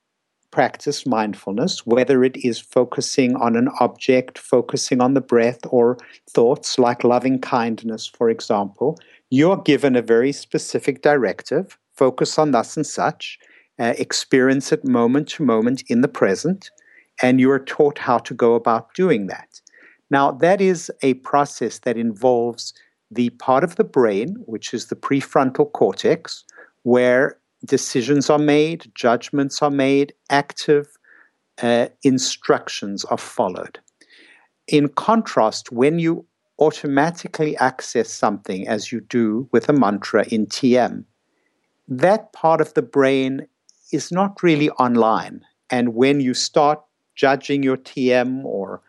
practice 0.50 1.06
mindfulness, 1.06 1.86
whether 1.86 2.24
it 2.24 2.36
is 2.38 2.58
focusing 2.58 3.36
on 3.36 3.54
an 3.54 3.68
object, 3.78 4.38
focusing 4.38 5.00
on 5.00 5.14
the 5.14 5.20
breath, 5.20 5.60
or 5.68 5.96
thoughts 6.28 6.78
like 6.78 7.04
loving 7.04 7.38
kindness, 7.38 8.06
for 8.06 8.28
example, 8.28 8.98
you're 9.30 9.58
given 9.58 9.94
a 9.94 10.02
very 10.02 10.32
specific 10.32 11.02
directive 11.02 11.78
focus 11.94 12.38
on 12.38 12.50
thus 12.50 12.76
and 12.76 12.86
such, 12.86 13.38
uh, 13.78 13.94
experience 13.98 14.72
it 14.72 14.84
moment 14.84 15.28
to 15.28 15.42
moment 15.42 15.82
in 15.88 16.00
the 16.00 16.08
present, 16.08 16.70
and 17.22 17.40
you 17.40 17.50
are 17.50 17.58
taught 17.58 17.98
how 17.98 18.18
to 18.18 18.34
go 18.34 18.54
about 18.54 18.92
doing 18.94 19.26
that. 19.26 19.60
Now, 20.10 20.32
that 20.32 20.60
is 20.60 20.90
a 21.02 21.14
process 21.14 21.80
that 21.80 21.96
involves 21.96 22.74
the 23.10 23.30
part 23.30 23.64
of 23.64 23.76
the 23.76 23.84
brain, 23.84 24.36
which 24.46 24.72
is 24.72 24.86
the 24.86 24.96
prefrontal 24.96 25.72
cortex, 25.72 26.44
where 26.82 27.38
decisions 27.64 28.30
are 28.30 28.38
made, 28.38 28.90
judgments 28.94 29.62
are 29.62 29.70
made, 29.70 30.12
active 30.30 30.88
uh, 31.62 31.88
instructions 32.02 33.04
are 33.04 33.18
followed. 33.18 33.78
In 34.66 34.88
contrast, 34.88 35.72
when 35.72 35.98
you 35.98 36.24
automatically 36.58 37.56
access 37.56 38.12
something 38.12 38.68
as 38.68 38.92
you 38.92 39.00
do 39.00 39.48
with 39.52 39.68
a 39.68 39.72
mantra 39.72 40.24
in 40.28 40.46
TM, 40.46 41.04
that 41.88 42.32
part 42.32 42.60
of 42.60 42.74
the 42.74 42.82
brain 42.82 43.46
is 43.92 44.12
not 44.12 44.42
really 44.42 44.70
online. 44.70 45.40
And 45.70 45.94
when 45.94 46.20
you 46.20 46.34
start 46.34 46.80
judging 47.20 47.62
your 47.62 47.76
TM 47.76 48.42
or 48.44 48.80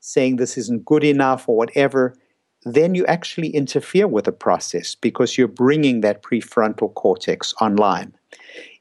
saying 0.00 0.36
this 0.36 0.58
isn't 0.58 0.84
good 0.84 1.04
enough 1.04 1.48
or 1.48 1.56
whatever, 1.56 2.16
then 2.64 2.96
you 2.96 3.06
actually 3.06 3.50
interfere 3.50 4.08
with 4.08 4.24
the 4.24 4.32
process 4.32 4.96
because 4.96 5.38
you're 5.38 5.46
bringing 5.64 6.00
that 6.00 6.20
prefrontal 6.20 6.92
cortex 6.94 7.54
online. 7.60 8.12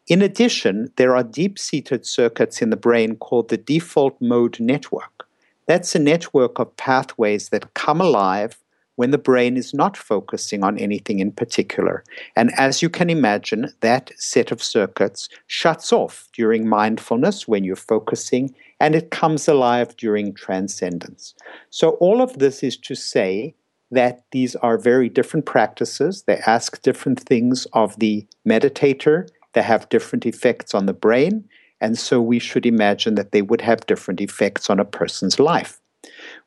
In 0.08 0.24
addition, 0.24 0.92
there 0.96 1.16
are 1.16 1.24
deep 1.24 1.60
seated 1.60 2.04
circuits 2.06 2.64
in 2.64 2.72
the 2.72 2.84
brain 2.88 3.16
called 3.16 3.50
the 3.50 3.58
default 3.58 4.20
mode 4.20 4.60
network. 4.60 5.28
That's 5.68 5.94
a 5.94 6.00
network 6.00 6.58
of 6.58 6.76
pathways 6.78 7.50
that 7.50 7.76
come 7.76 8.02
alive 8.02 8.58
when 8.96 9.12
the 9.12 9.18
brain 9.18 9.58
is 9.58 9.74
not 9.74 9.98
focusing 9.98 10.64
on 10.64 10.78
anything 10.80 11.20
in 11.20 11.32
particular. 11.32 12.04
And 12.36 12.52
as 12.58 12.82
you 12.82 12.90
can 12.90 13.10
imagine, 13.10 13.74
that 13.82 14.12
set 14.16 14.52
of 14.52 14.64
circuits 14.64 15.30
shuts 15.48 15.92
off 15.94 16.28
during 16.34 16.68
mindfulness 16.68 17.48
when 17.48 17.64
you're 17.64 17.76
focusing, 17.76 18.56
and 18.80 18.96
it 18.96 19.12
comes 19.12 19.48
alive 19.48 19.96
during 19.98 20.34
transcendence. 20.34 21.34
So, 21.70 21.92
all 22.02 22.22
of 22.22 22.40
this 22.40 22.64
is 22.64 22.78
to 22.78 22.96
say 22.96 23.56
that 23.92 24.24
these 24.32 24.56
are 24.58 24.78
very 24.78 25.10
different 25.10 25.46
practices. 25.46 26.24
They 26.24 26.38
ask 26.46 26.82
different 26.82 27.20
things 27.20 27.66
of 27.74 27.98
the 28.00 28.28
meditator, 28.48 29.30
they 29.54 29.62
have 29.62 29.90
different 29.90 30.26
effects 30.26 30.74
on 30.74 30.86
the 30.86 30.94
brain, 30.94 31.48
and 31.80 31.98
so 31.98 32.22
we 32.22 32.40
should 32.40 32.66
imagine 32.66 33.16
that 33.16 33.32
they 33.32 33.42
would 33.42 33.62
have 33.62 33.86
different 33.86 34.22
effects 34.22 34.70
on 34.70 34.80
a 34.80 34.86
person's 34.86 35.40
life. 35.40 35.80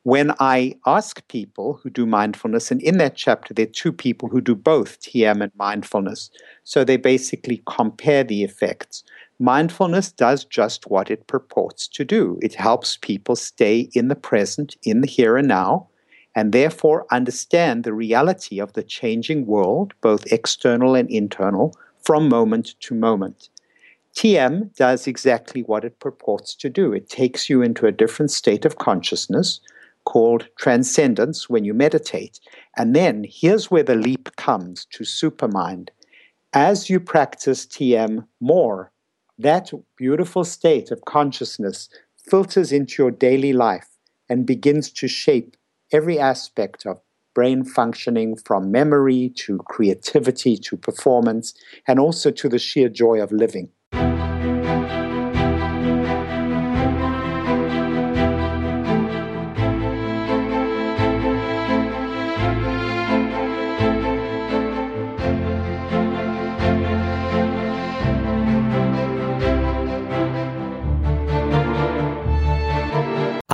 When 0.04 0.32
I 0.38 0.76
ask 0.86 1.26
people 1.28 1.80
who 1.82 1.90
do 1.90 2.06
mindfulness, 2.06 2.70
and 2.70 2.80
in 2.82 2.98
that 2.98 3.16
chapter, 3.16 3.52
there 3.52 3.66
are 3.66 3.70
two 3.70 3.92
people 3.92 4.28
who 4.28 4.40
do 4.40 4.54
both 4.54 5.00
TM 5.00 5.42
and 5.42 5.52
mindfulness. 5.56 6.30
So 6.64 6.84
they 6.84 6.96
basically 6.96 7.62
compare 7.66 8.24
the 8.24 8.44
effects. 8.44 9.02
Mindfulness 9.40 10.11
does 10.11 10.44
just 10.44 10.90
what 10.90 11.11
it 11.11 11.29
purports 11.29 11.87
to 11.88 12.05
do 12.05 12.38
it 12.42 12.55
helps 12.55 12.96
people 12.96 13.37
stay 13.37 13.88
in 13.92 14.09
the 14.09 14.16
present, 14.16 14.77
in 14.83 15.01
the 15.01 15.07
here 15.07 15.37
and 15.37 15.46
now, 15.46 15.88
and 16.35 16.53
therefore 16.53 17.07
understand 17.11 17.85
the 17.85 17.92
reality 17.92 18.59
of 18.59 18.72
the 18.72 18.83
changing 18.83 19.46
world, 19.46 19.94
both 20.01 20.33
external 20.33 20.94
and 20.94 21.09
internal, 21.11 21.77
from 22.03 22.29
moment 22.29 22.74
to 22.81 22.94
moment. 22.94 23.48
TM 24.14 24.74
does 24.74 25.07
exactly 25.07 25.62
what 25.62 25.85
it 25.85 26.01
purports 26.01 26.55
to 26.57 26.68
do. 26.68 26.92
It 26.92 27.09
takes 27.09 27.48
you 27.48 27.62
into 27.62 27.87
a 27.87 27.92
different 27.92 28.33
state 28.33 28.64
of 28.64 28.79
consciousness 28.79 29.61
called 30.05 30.48
transcendence 30.57 31.48
when 31.48 31.64
you 31.64 31.74
meditate. 31.74 32.40
And 32.77 32.96
then 32.96 33.24
here's 33.29 33.70
where 33.70 33.83
the 33.83 33.94
leap 33.94 34.35
comes 34.37 34.87
to 34.87 35.05
supermind. 35.05 35.90
As 36.53 36.90
you 36.90 36.98
practice 36.98 37.66
TM 37.66 38.27
more, 38.40 38.90
that 39.38 39.70
beautiful 39.96 40.44
state 40.44 40.90
of 40.90 41.05
consciousness 41.05 41.88
filters 42.29 42.72
into 42.72 43.03
your 43.03 43.11
daily 43.11 43.53
life 43.53 43.88
and 44.29 44.46
begins 44.46 44.90
to 44.92 45.09
shape 45.09 45.57
every 45.92 46.18
aspect 46.18 46.85
of 46.85 47.01
brain 47.35 47.64
functioning 47.64 48.37
from 48.37 48.72
memory 48.72 49.33
to 49.37 49.59
creativity 49.59 50.57
to 50.57 50.77
performance 50.77 51.55
and 51.87 52.01
also 52.01 52.31
to 52.33 52.48
the 52.48 52.59
sheer 52.59 52.88
joy 52.88 53.20
of 53.20 53.31
living. 53.31 53.70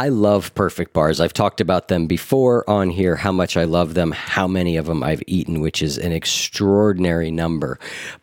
I 0.05 0.09
love 0.09 0.55
perfect 0.55 0.93
bars. 0.93 1.19
I've 1.19 1.33
talked 1.33 1.63
about 1.63 1.89
them 1.89 2.07
before 2.07 2.69
on 2.69 2.91
here, 2.91 3.17
how 3.17 3.33
much 3.33 3.57
I 3.57 3.65
love 3.65 3.95
them, 3.95 4.13
how 4.13 4.47
many 4.47 4.77
of 4.77 4.85
them 4.85 5.03
I've 5.03 5.23
eaten, 5.27 5.63
which 5.63 5.81
is 5.81 5.97
an 5.97 6.13
extraordinary 6.13 7.31
number. 7.31 7.79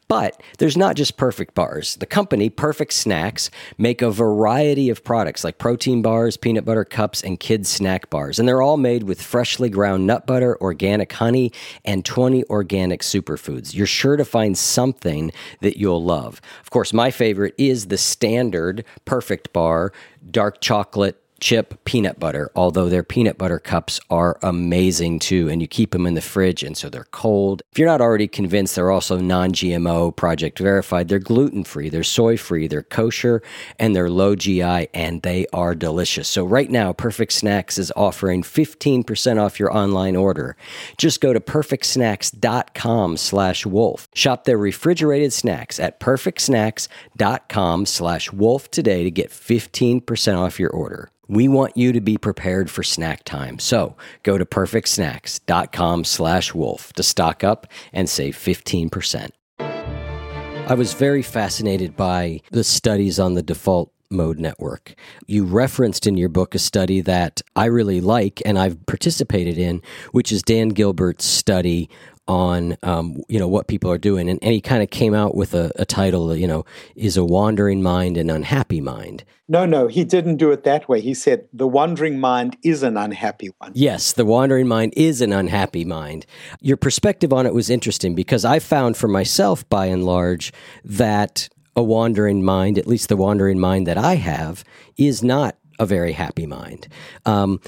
But 0.08 0.44
there's 0.60 0.78
not 0.78 0.96
just 0.96 1.17
perfect 1.17 1.56
bars. 1.56 1.96
The 1.96 2.06
company, 2.06 2.52
Perfect 2.52 2.94
Snacks, 2.94 3.50
make 3.80 4.04
a 4.04 4.12
variety 4.12 4.89
of 4.89 5.04
products 5.04 5.44
like 5.44 5.58
protein 5.58 6.04
bars, 6.04 6.38
peanut 6.38 6.65
butter 6.65 6.86
cups, 6.86 7.24
and 7.24 7.39
kids 7.39 7.67
snack 7.67 8.12
bars. 8.12 8.38
And 8.38 8.48
they're 8.48 8.62
all 8.62 8.78
made 8.78 9.02
with 9.02 9.20
freshly 9.20 9.70
ground 9.70 10.06
nut 10.06 10.28
butter, 10.28 10.62
organic 10.62 11.12
honey, 11.13 11.52
and 11.84 12.06
20 12.06 12.44
organic 12.44 13.02
superfoods. 13.02 13.74
You're 13.74 13.88
sure 13.88 14.17
to 14.17 14.26
find 14.26 14.56
something 14.56 15.32
that 15.62 15.78
you'll 15.78 16.04
love. 16.04 16.41
Of 16.62 16.70
course, 16.70 16.94
my 16.94 17.10
favorite 17.10 17.56
is 17.58 17.88
the 17.88 17.98
standard 17.98 18.86
perfect 19.06 19.52
bar, 19.52 19.91
dark 20.30 20.62
chocolate 20.62 21.17
chip 21.41 21.84
peanut 21.84 22.19
butter, 22.19 22.49
although 22.56 22.88
their 22.88 23.04
peanut 23.04 23.38
butter 23.38 23.60
cups 23.60 23.99
are 24.10 24.39
amazing 24.41 25.19
too. 25.19 25.49
And 25.49 25.62
you 25.62 25.67
keep 25.67 25.91
them 25.91 26.06
in 26.06 26.13
the 26.13 26.21
fridge, 26.21 26.63
and 26.63 26.77
so 26.77 26.89
they're 26.89 27.08
cold. 27.12 27.63
If 27.71 27.80
you're 27.80 27.88
not 27.88 27.99
already 27.99 28.27
convinced, 28.27 28.75
they're 28.75 28.91
also 28.91 29.19
non 29.19 29.51
GMO, 29.51 30.15
project 30.15 30.60
verified. 30.60 31.10
They're 31.10 31.19
gluten 31.19 31.63
free, 31.63 31.89
they're 31.89 32.04
soy 32.04 32.38
free, 32.38 32.67
they're 32.67 32.84
kosher, 32.84 33.41
and 33.80 33.95
they're 33.95 34.10
low 34.10 34.36
GI, 34.36 34.88
and 34.93 35.21
they 35.23 35.47
are 35.51 35.75
delicious. 35.75 36.27
So, 36.27 36.45
right 36.45 36.69
now, 36.69 36.93
Perfect 36.93 37.34
Snacks 37.34 37.77
is 37.77 37.91
offering 37.95 38.43
15% 38.43 39.41
off 39.41 39.60
your 39.60 39.75
online 39.75 40.15
order. 40.15 40.56
Just 40.97 41.21
go 41.21 41.34
to 41.34 41.39
perfectsnacks.com 41.39 43.17
slash 43.17 43.65
wolf. 43.65 44.08
Shop 44.13 44.45
their 44.45 44.58
refrigerated 44.58 45.34
snacks 45.34 45.80
at 45.80 45.99
perfectsnacks.com 45.99 47.86
slash 47.86 48.32
wolf 48.32 48.69
today 48.69 49.04
to 49.04 49.12
get 49.12 49.32
15% 49.32 50.38
off 50.38 50.60
your 50.60 50.69
order. 50.69 51.10
We 51.32 51.48
want 51.48 51.78
you 51.78 51.94
to 51.94 52.02
be 52.02 52.17
prepared 52.17 52.70
for 52.70 52.84
snack 52.84 53.24
time. 53.24 53.58
So 53.58 53.96
go 54.24 54.38
to 54.38 54.44
perfectsnacks.com 54.44 56.04
slash 56.04 56.54
wolf 56.54 56.91
to 56.94 57.04
stock 57.04 57.41
up 57.41 57.67
and 57.94 58.10
save 58.10 58.36
15%. 58.36 59.30
I 59.58 60.74
was 60.74 60.94
very 60.94 61.22
fascinated 61.22 61.96
by 61.96 62.41
the 62.52 62.65
studies 62.65 63.17
on 63.17 63.36
the 63.36 63.41
default 63.41 63.94
mode 64.10 64.39
network. 64.39 64.94
You 65.26 65.46
referenced 65.46 66.06
in 66.06 66.17
your 66.17 66.28
book 66.28 66.54
a 66.54 66.60
study 66.60 67.00
that 67.00 67.41
I 67.56 67.65
really 67.65 68.02
like 68.02 68.41
and 68.44 68.60
I've 68.60 68.86
participated 68.86 69.58
in, 69.58 69.82
which 70.12 70.34
is 70.34 70.44
Dan 70.44 70.70
Gilbert's 70.70 71.24
study 71.24 71.89
on 72.27 72.77
um, 72.84 73.21
you 73.27 73.39
know 73.39 73.47
what 73.47 73.67
people 73.67 73.91
are 73.91 73.97
doing, 73.97 74.29
and, 74.29 74.39
and 74.41 74.53
he 74.53 74.62
kind 74.62 74.84
of 74.84 74.89
came 74.89 75.13
out 75.13 75.36
with 75.36 75.53
a, 75.53 75.71
a, 75.75 75.86
title, 75.86 76.36
you 76.36 76.47
know, 76.47 76.65
is 76.95 77.17
a 77.17 77.25
wandering 77.25 77.81
mind 77.81 78.17
an 78.17 78.29
unhappy 78.29 78.79
mind? 78.79 79.23
No, 79.47 79.65
no, 79.65 79.88
he 79.88 80.05
didn't 80.05 80.38
do 80.38 80.51
it 80.51 80.63
that 80.63 80.88
way. 80.88 81.01
He 81.01 81.13
said 81.13 81.47
the 81.51 81.67
wandering 81.67 82.19
mind 82.19 82.57
is 82.63 82.84
an 82.84 82.95
unhappy 82.95 83.49
one. 83.57 83.71
Yes, 83.75 84.13
the 84.13 84.25
wandering 84.25 84.67
mind 84.67 84.93
is 84.95 85.21
an 85.21 85.34
unhappy 85.34 85.84
mind. 85.84 86.25
Your 86.62 86.77
perspective 86.77 87.34
on 87.34 87.45
it 87.45 87.53
was 87.53 87.69
interesting 87.69 88.15
because 88.15 88.45
I 88.45 88.60
found 88.60 88.95
for 88.95 89.07
myself, 89.07 89.67
by 89.67 89.88
and 89.88 90.05
large, 90.05 90.53
that 90.86 91.49
a 91.75 91.84
wandering 91.84 92.43
mind, 92.43 92.77
at 92.77 92.88
least 92.88 93.10
the 93.10 93.17
wandering 93.17 93.60
mind 93.60 93.88
that 93.88 93.97
I 93.97 94.15
have, 94.15 94.63
is 94.97 95.23
not 95.23 95.57
a 95.79 95.86
very 95.86 96.12
happy 96.12 96.45
mind. 96.45 96.88
Um, 97.25 97.60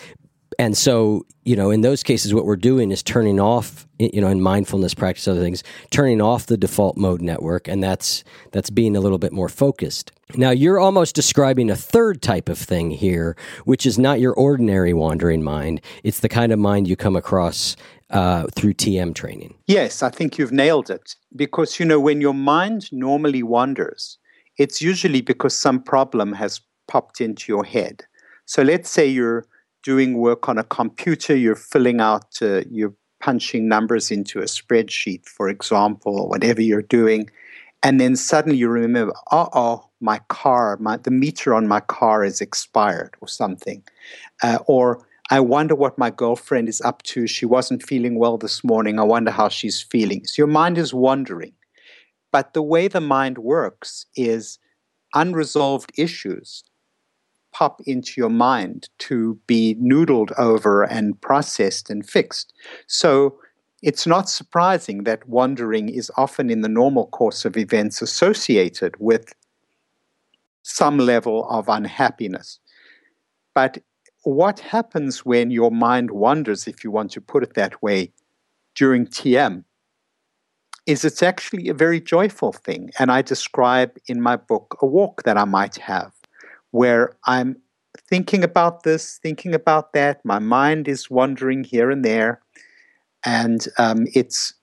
and 0.60 0.78
so 0.78 1.26
you 1.44 1.56
know 1.56 1.72
in 1.72 1.82
those 1.82 2.04
cases 2.04 2.34
what 2.34 2.46
we're 2.46 2.56
doing 2.56 2.92
is 2.92 3.04
turning 3.04 3.40
off 3.40 3.88
you 4.00 4.22
know 4.22 4.28
in 4.28 4.42
mindfulness 4.42 4.94
practice 4.94 5.28
other 5.28 5.42
things 5.42 5.64
turning 5.90 6.22
off 6.22 6.46
the 6.46 6.58
default 6.58 6.98
mode 6.98 7.22
network 7.22 7.68
and 7.68 7.84
that's 7.84 8.24
that's 8.52 8.70
being 8.70 8.96
a 8.96 9.00
little 9.00 9.18
bit 9.18 9.32
more 9.32 9.50
focused. 9.50 10.12
Now 10.36 10.52
you're 10.52 10.80
almost 10.80 11.16
describing 11.16 11.70
a 11.70 11.76
third 11.76 12.22
type 12.22 12.50
of 12.50 12.58
thing 12.58 12.92
here 12.92 13.36
which 13.66 13.86
is 13.86 14.00
not 14.00 14.20
your 14.20 14.34
ordinary 14.34 14.94
wandering 14.94 15.44
mind. 15.44 15.82
It's 16.04 16.22
the 16.22 16.30
kind 16.30 16.52
of 16.52 16.60
mind 16.60 16.88
you 16.88 16.96
come 16.96 17.16
across 17.16 17.76
uh, 18.10 18.46
through 18.56 18.74
tm 18.74 19.16
training. 19.16 19.56
Yes 19.68 20.04
i 20.04 20.10
think 20.10 20.38
you've 20.38 20.52
nailed 20.52 20.90
it. 20.90 21.16
Because 21.36 21.80
you 21.80 21.86
know 21.86 22.00
when 22.00 22.22
your 22.22 22.34
mind 22.34 22.92
normally 22.92 23.44
wanders 23.44 24.18
it's 24.58 24.82
usually 24.82 25.22
because 25.22 25.56
some 25.56 25.82
problem 25.82 26.34
has 26.34 26.62
popped 26.88 27.22
into 27.22 27.52
your 27.52 27.64
head. 27.64 28.04
So 28.46 28.62
let's 28.62 28.90
say 28.90 29.08
you're 29.08 29.46
doing 29.84 30.18
work 30.18 30.50
on 30.50 30.58
a 30.58 30.64
computer, 30.64 31.36
you're 31.36 31.56
filling 31.56 32.02
out, 32.02 32.42
uh, 32.42 32.62
you're 32.70 32.96
punching 33.20 33.68
numbers 33.68 34.12
into 34.12 34.40
a 34.40 34.46
spreadsheet, 34.46 35.26
for 35.26 35.48
example, 35.50 36.20
or 36.20 36.28
whatever 36.28 36.62
you're 36.62 36.82
doing, 36.82 37.30
and 37.84 38.00
then 38.00 38.16
suddenly 38.16 38.58
you 38.58 38.70
remember, 38.70 39.14
oh, 39.32 39.50
oh, 39.54 39.90
my 40.00 40.20
car, 40.30 40.78
my, 40.80 40.98
the 40.98 41.12
meter 41.12 41.54
on 41.54 41.68
my 41.68 41.82
car 41.82 42.24
is 42.24 42.40
expired 42.40 43.16
or 43.22 43.28
something. 43.28 43.84
Uh, 44.42 44.60
or 44.68 45.06
I 45.30 45.42
wonder 45.42 45.76
what 45.76 45.98
my 45.98 46.10
girlfriend 46.10 46.70
is 46.70 46.82
up 46.82 47.04
to. 47.04 47.28
She 47.28 47.46
wasn't 47.46 47.84
feeling 47.84 48.18
well 48.18 48.38
this 48.38 48.64
morning. 48.64 49.00
I 49.00 49.04
wonder 49.04 49.32
how 49.32 49.50
she's 49.50 49.82
feeling. 49.82 50.26
So 50.26 50.42
your 50.42 50.48
mind 50.48 50.78
is 50.78 50.94
wandering. 50.94 51.54
But 52.32 52.54
the 52.54 52.64
way 52.64 52.88
the 52.88 53.02
mind 53.02 53.38
works 53.38 54.06
is 54.16 54.60
unresolved 55.14 55.92
issues 55.98 56.64
pop 57.54 57.82
into 57.86 58.20
your 58.20 58.30
mind 58.30 58.90
to 59.00 59.40
be 59.48 59.76
noodled 59.76 60.38
over 60.38 60.84
and 60.84 61.20
processed 61.22 61.90
and 61.90 62.08
fixed. 62.08 62.54
So 62.88 63.38
it's 63.82 64.08
not 64.08 64.30
surprising 64.30 65.04
that 65.04 65.28
wandering 65.28 65.90
is 65.90 66.12
often 66.18 66.50
in 66.50 66.62
the 66.62 66.70
normal 66.70 67.08
course 67.08 67.46
of 67.46 67.58
events 67.58 68.02
associated 68.02 68.96
with 69.00 69.34
some 70.64 70.98
level 70.98 71.48
of 71.50 71.70
unhappiness. 71.70 72.60
But 73.54 73.80
what 74.24 74.60
happens 74.60 75.26
when 75.26 75.52
your 75.52 75.70
mind 75.70 76.12
wanders, 76.12 76.68
if 76.68 76.84
you 76.84 76.92
want 76.92 77.12
to 77.12 77.22
put 77.22 77.44
it 77.44 77.56
that 77.56 77.82
way, 77.84 78.12
during 78.76 79.06
TM? 79.06 79.64
Is 80.86 81.06
it's 81.06 81.24
actually 81.24 81.70
a 81.70 81.74
very 81.74 82.02
joyful 82.02 82.52
thing. 82.52 82.92
And 83.00 83.10
I 83.12 83.22
describe 83.22 83.98
in 84.08 84.22
my 84.22 84.36
book 84.36 84.78
a 84.82 84.86
walk 84.86 85.24
that 85.24 85.38
I 85.38 85.46
might 85.46 85.76
have 85.78 86.12
where 86.74 87.16
I'm 87.28 87.56
thinking 88.10 88.44
about 88.44 88.82
this, 88.82 89.20
thinking 89.22 89.54
about 89.54 89.94
that. 89.94 90.26
My 90.26 90.40
mind 90.40 90.88
is 90.88 91.10
wandering 91.10 91.64
here 91.64 91.92
and 91.92 92.04
there. 92.04 92.42
And 93.24 93.68
um, 93.78 94.08
it's, 94.16 94.56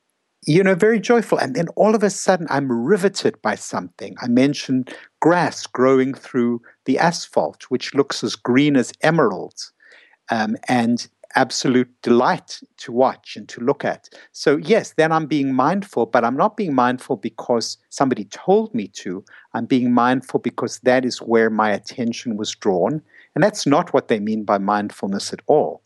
you 0.44 0.64
know, 0.64 0.75
very 0.75 0.99
joyful. 0.99 1.38
And 1.38 1.55
then 1.55 1.68
all 1.77 1.94
of 1.94 2.03
a 2.03 2.11
sudden, 2.11 2.49
I'm 2.51 2.70
riveted 2.70 3.40
by 3.42 3.55
something. 3.55 4.16
I 4.20 4.27
mentioned 4.27 4.92
grass 5.20 5.68
growing 5.68 6.12
through 6.12 6.62
the 6.85 6.99
asphalt, 6.99 7.66
which 7.68 7.94
looks 7.94 8.25
as 8.25 8.35
green 8.35 8.77
as 8.77 8.92
emeralds. 9.03 9.73
Um, 10.33 10.57
and 10.68 11.07
absolute 11.37 11.90
delight 12.03 12.61
to 12.79 12.93
watch 12.93 13.37
and 13.37 13.49
to 13.49 13.61
look 13.61 13.85
at. 13.85 14.09
So, 14.33 14.57
yes, 14.57 14.95
then 14.97 15.12
I'm 15.12 15.27
being 15.27 15.55
mindful, 15.55 16.07
but 16.07 16.25
I'm 16.25 16.37
not 16.37 16.57
being 16.57 16.75
mindful 16.75 17.16
because 17.16 17.79
somebody 17.90 18.25
told 18.25 18.75
me 18.75 18.88
to. 18.88 19.25
I'm 19.55 19.66
being 19.66 19.93
mindful 19.93 20.40
because 20.40 20.79
that 20.81 21.05
is 21.05 21.19
where 21.19 21.51
my 21.51 21.71
attention 21.71 22.37
was 22.37 22.51
drawn. 22.55 23.03
And 23.35 23.45
that's 23.45 23.66
not 23.66 23.93
what 23.93 24.09
they 24.09 24.21
mean 24.21 24.45
by 24.45 24.59
mindfulness 24.59 25.33
at 25.33 25.40
all. 25.47 25.83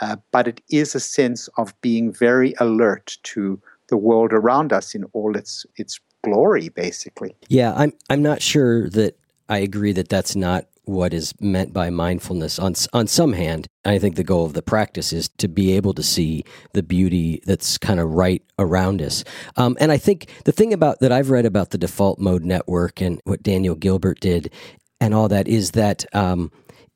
Uh, 0.00 0.16
but 0.32 0.48
it 0.48 0.60
is 0.70 0.94
a 0.94 1.00
sense 1.00 1.48
of 1.56 1.78
being 1.80 2.12
very 2.12 2.54
alert 2.58 3.16
to 3.22 3.60
the 3.88 3.96
world 3.96 4.32
around 4.32 4.72
us 4.72 4.94
in 4.94 5.04
all 5.12 5.36
its 5.36 5.66
its 5.76 6.00
glory, 6.24 6.68
basically. 6.68 7.36
Yeah, 7.48 7.74
I'm 7.74 7.92
I'm 8.10 8.22
not 8.22 8.42
sure 8.42 8.88
that 8.90 9.16
I 9.48 9.58
agree 9.58 9.92
that 9.92 10.08
that's 10.08 10.34
not 10.34 10.66
what 10.86 11.14
is 11.14 11.34
meant 11.40 11.72
by 11.72 11.90
mindfulness 11.90 12.58
on 12.58 12.74
on 12.92 13.06
some 13.06 13.32
hand 13.32 13.66
i 13.84 13.98
think 13.98 14.16
the 14.16 14.24
goal 14.24 14.44
of 14.44 14.52
the 14.52 14.62
practice 14.62 15.12
is 15.12 15.28
to 15.38 15.48
be 15.48 15.72
able 15.72 15.94
to 15.94 16.02
see 16.02 16.44
the 16.72 16.82
beauty 16.82 17.40
that's 17.46 17.78
kind 17.78 18.00
of 18.00 18.10
right 18.10 18.42
around 18.58 19.00
us 19.00 19.24
um, 19.56 19.76
and 19.80 19.90
i 19.92 19.96
think 19.96 20.28
the 20.44 20.52
thing 20.52 20.72
about 20.72 21.00
that 21.00 21.12
i've 21.12 21.30
read 21.30 21.46
about 21.46 21.70
the 21.70 21.78
default 21.78 22.18
mode 22.18 22.44
network 22.44 23.00
and 23.00 23.20
what 23.24 23.42
daniel 23.42 23.74
gilbert 23.74 24.20
did 24.20 24.52
and 25.00 25.14
all 25.14 25.28
that 25.28 25.48
is 25.48 25.72
that 25.72 26.04
um, 26.14 26.50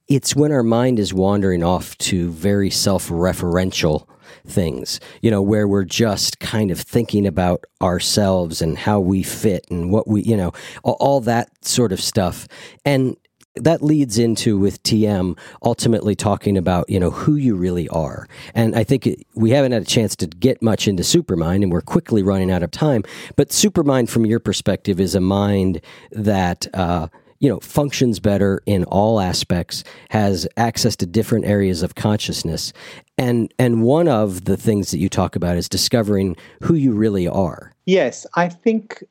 it's 0.08 0.34
when 0.34 0.52
our 0.52 0.62
mind 0.62 0.98
is 0.98 1.12
wandering 1.12 1.62
off 1.62 1.96
to 1.98 2.30
very 2.30 2.70
self-referential 2.70 4.06
things, 4.46 5.00
you 5.20 5.30
know, 5.30 5.42
where 5.42 5.68
we're 5.68 5.84
just 5.84 6.38
kind 6.40 6.70
of 6.70 6.80
thinking 6.80 7.26
about 7.26 7.64
ourselves 7.82 8.62
and 8.62 8.78
how 8.78 9.00
we 9.00 9.22
fit 9.22 9.64
and 9.70 9.90
what 9.90 10.08
we, 10.08 10.22
you 10.22 10.36
know, 10.36 10.52
all, 10.82 10.96
all 11.00 11.20
that 11.20 11.48
sort 11.64 11.92
of 11.92 12.00
stuff. 12.00 12.48
And 12.84 13.16
that 13.64 13.82
leads 13.82 14.18
into 14.18 14.58
with 14.58 14.82
TM 14.82 15.38
ultimately 15.62 16.14
talking 16.14 16.56
about 16.56 16.88
you 16.88 17.00
know 17.00 17.10
who 17.10 17.36
you 17.36 17.56
really 17.56 17.88
are, 17.88 18.26
and 18.54 18.74
I 18.76 18.84
think 18.84 19.08
we 19.34 19.50
haven't 19.50 19.72
had 19.72 19.82
a 19.82 19.86
chance 19.86 20.16
to 20.16 20.26
get 20.26 20.62
much 20.62 20.88
into 20.88 21.02
Supermind, 21.02 21.62
and 21.62 21.72
we're 21.72 21.80
quickly 21.80 22.22
running 22.22 22.50
out 22.50 22.62
of 22.62 22.70
time. 22.70 23.04
But 23.36 23.50
Supermind, 23.50 24.08
from 24.08 24.26
your 24.26 24.40
perspective, 24.40 25.00
is 25.00 25.14
a 25.14 25.20
mind 25.20 25.80
that. 26.12 26.66
Uh, 26.74 27.08
you 27.40 27.48
know, 27.48 27.60
functions 27.60 28.18
better 28.18 28.60
in 28.66 28.82
all 28.86 29.20
aspects, 29.20 29.84
has 30.10 30.48
access 30.56 30.96
to 30.96 31.06
different 31.06 31.44
areas 31.44 31.84
of 31.84 31.94
consciousness, 31.94 32.72
and 33.16 33.54
and 33.60 33.82
one 33.82 34.08
of 34.08 34.44
the 34.44 34.56
things 34.56 34.90
that 34.90 34.98
you 34.98 35.08
talk 35.08 35.36
about 35.36 35.56
is 35.56 35.68
discovering 35.68 36.36
who 36.62 36.74
you 36.74 36.92
really 36.92 37.28
are. 37.28 37.72
Yes, 37.86 38.26
I 38.34 38.48
think 38.48 39.04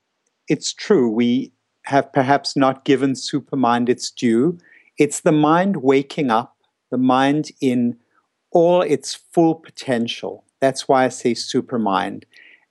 it's 0.47 0.73
true. 0.73 1.10
We 1.10 1.53
have 1.88 2.12
perhaps 2.12 2.58
not 2.58 2.84
given 2.84 3.13
supermind 3.13 3.88
its 3.88 4.12
due. 4.12 4.58
It's 4.97 5.21
the 5.21 5.32
mind 5.32 5.78
waking 5.78 6.30
up 6.30 6.58
the 6.91 6.97
mind 6.97 7.50
in 7.62 7.95
all 8.52 8.82
its 8.82 9.15
full 9.15 9.56
potential. 9.56 10.43
That's 10.60 10.88
why 10.88 11.06
I 11.06 11.10
say 11.10 11.32
supermind. 11.32 12.23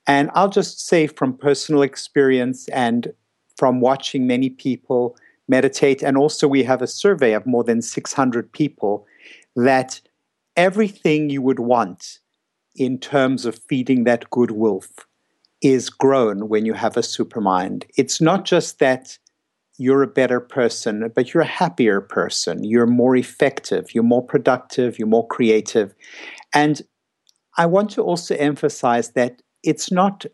And 0.07 0.31
I'll 0.35 0.51
just 0.51 0.87
say 0.87 1.07
from 1.07 1.37
personal 1.37 1.81
experience 1.81 2.69
and 2.69 3.13
from 3.57 3.81
watching 3.81 4.27
many 4.27 4.51
people 4.51 5.17
meditate, 5.49 6.03
and 6.03 6.19
also 6.19 6.47
we 6.47 6.65
have 6.65 6.83
a 6.83 6.87
survey 6.87 7.33
of 7.33 7.47
more 7.47 7.65
than 7.65 7.81
600 7.81 8.53
people, 8.53 9.07
that 9.55 10.01
everything 10.57 11.31
you 11.31 11.41
would 11.41 11.61
want 11.61 12.19
in 12.75 12.99
terms 12.99 13.47
of 13.47 13.59
feeding 13.67 14.05
that 14.05 14.29
good 14.29 14.51
wolf 14.51 14.91
is 15.63 15.91
grown 15.91 16.49
when 16.49 16.67
you 16.67 16.75
have 16.75 16.97
a 16.97 17.01
supermind. 17.01 17.85
It's 17.97 18.21
not 18.21 18.45
just 18.45 18.79
that 18.79 19.19
you're 19.79 20.03
a 20.03 20.09
better 20.09 20.41
person, 20.41 21.11
but 21.15 21.33
you're 21.33 21.43
a 21.43 21.47
happier 21.47 22.01
person. 22.01 22.65
You're 22.65 22.87
more 22.87 23.17
effective, 23.17 23.95
you're 23.95 24.05
more 24.05 24.25
productive, 24.25 24.99
you're 24.99 25.09
more 25.09 25.27
creative. 25.27 25.95
And 26.55 26.83
I 27.59 27.67
want 27.67 27.91
to 27.91 28.03
also 28.03 28.35
emphasize 28.37 29.11
that 29.13 29.43
it's 29.63 29.91
not 29.91 30.25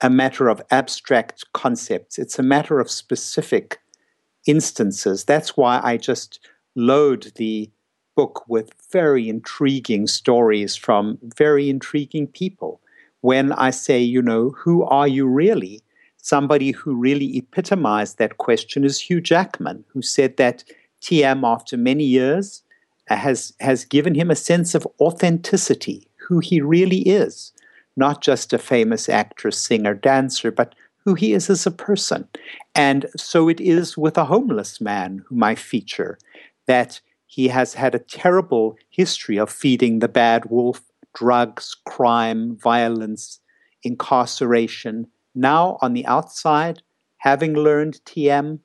a 0.00 0.10
matter 0.10 0.48
of 0.48 0.62
abstract 0.70 1.44
concepts, 1.52 2.18
it's 2.18 2.38
a 2.38 2.42
matter 2.42 2.78
of 2.80 2.90
specific 2.90 3.78
instances. 4.46 5.24
That's 5.24 5.56
why 5.56 5.80
I 5.82 5.96
just 5.96 6.38
load 6.76 7.32
the 7.36 7.70
book 8.16 8.48
with 8.48 8.72
very 8.92 9.28
intriguing 9.28 10.06
stories 10.06 10.74
from 10.74 11.18
very 11.36 11.68
intriguing 11.68 12.26
people. 12.26 12.80
When 13.20 13.52
I 13.52 13.70
say, 13.70 14.00
you 14.00 14.22
know, 14.22 14.50
who 14.50 14.84
are 14.84 15.08
you 15.08 15.26
really? 15.26 15.82
Somebody 16.18 16.72
who 16.72 16.94
really 16.94 17.36
epitomized 17.36 18.18
that 18.18 18.38
question 18.38 18.84
is 18.84 19.00
Hugh 19.00 19.20
Jackman, 19.20 19.84
who 19.88 20.02
said 20.02 20.36
that 20.36 20.64
TM, 21.00 21.42
after 21.44 21.76
many 21.76 22.04
years, 22.04 22.62
uh, 23.10 23.16
has, 23.16 23.52
has 23.60 23.84
given 23.84 24.14
him 24.14 24.30
a 24.30 24.36
sense 24.36 24.74
of 24.74 24.86
authenticity, 25.00 26.08
who 26.16 26.40
he 26.40 26.60
really 26.60 27.00
is, 27.00 27.52
not 27.96 28.20
just 28.20 28.52
a 28.52 28.58
famous 28.58 29.08
actor, 29.08 29.50
singer, 29.50 29.94
dancer, 29.94 30.50
but 30.50 30.74
who 31.04 31.14
he 31.14 31.32
is 31.32 31.48
as 31.48 31.66
a 31.66 31.70
person. 31.70 32.28
And 32.74 33.06
so 33.16 33.48
it 33.48 33.60
is 33.60 33.96
with 33.96 34.18
a 34.18 34.26
homeless 34.26 34.80
man 34.80 35.24
whom 35.26 35.42
I 35.42 35.54
feature 35.54 36.18
that 36.66 37.00
he 37.26 37.48
has 37.48 37.74
had 37.74 37.94
a 37.94 37.98
terrible 37.98 38.76
history 38.90 39.38
of 39.38 39.50
feeding 39.50 39.98
the 39.98 40.08
bad 40.08 40.50
wolf 40.50 40.82
drugs, 41.14 41.76
crime, 41.86 42.56
violence, 42.56 43.40
incarceration. 43.82 45.06
Now, 45.34 45.78
on 45.80 45.92
the 45.92 46.06
outside, 46.06 46.82
having 47.18 47.54
learned 47.54 48.00
TM, 48.04 48.60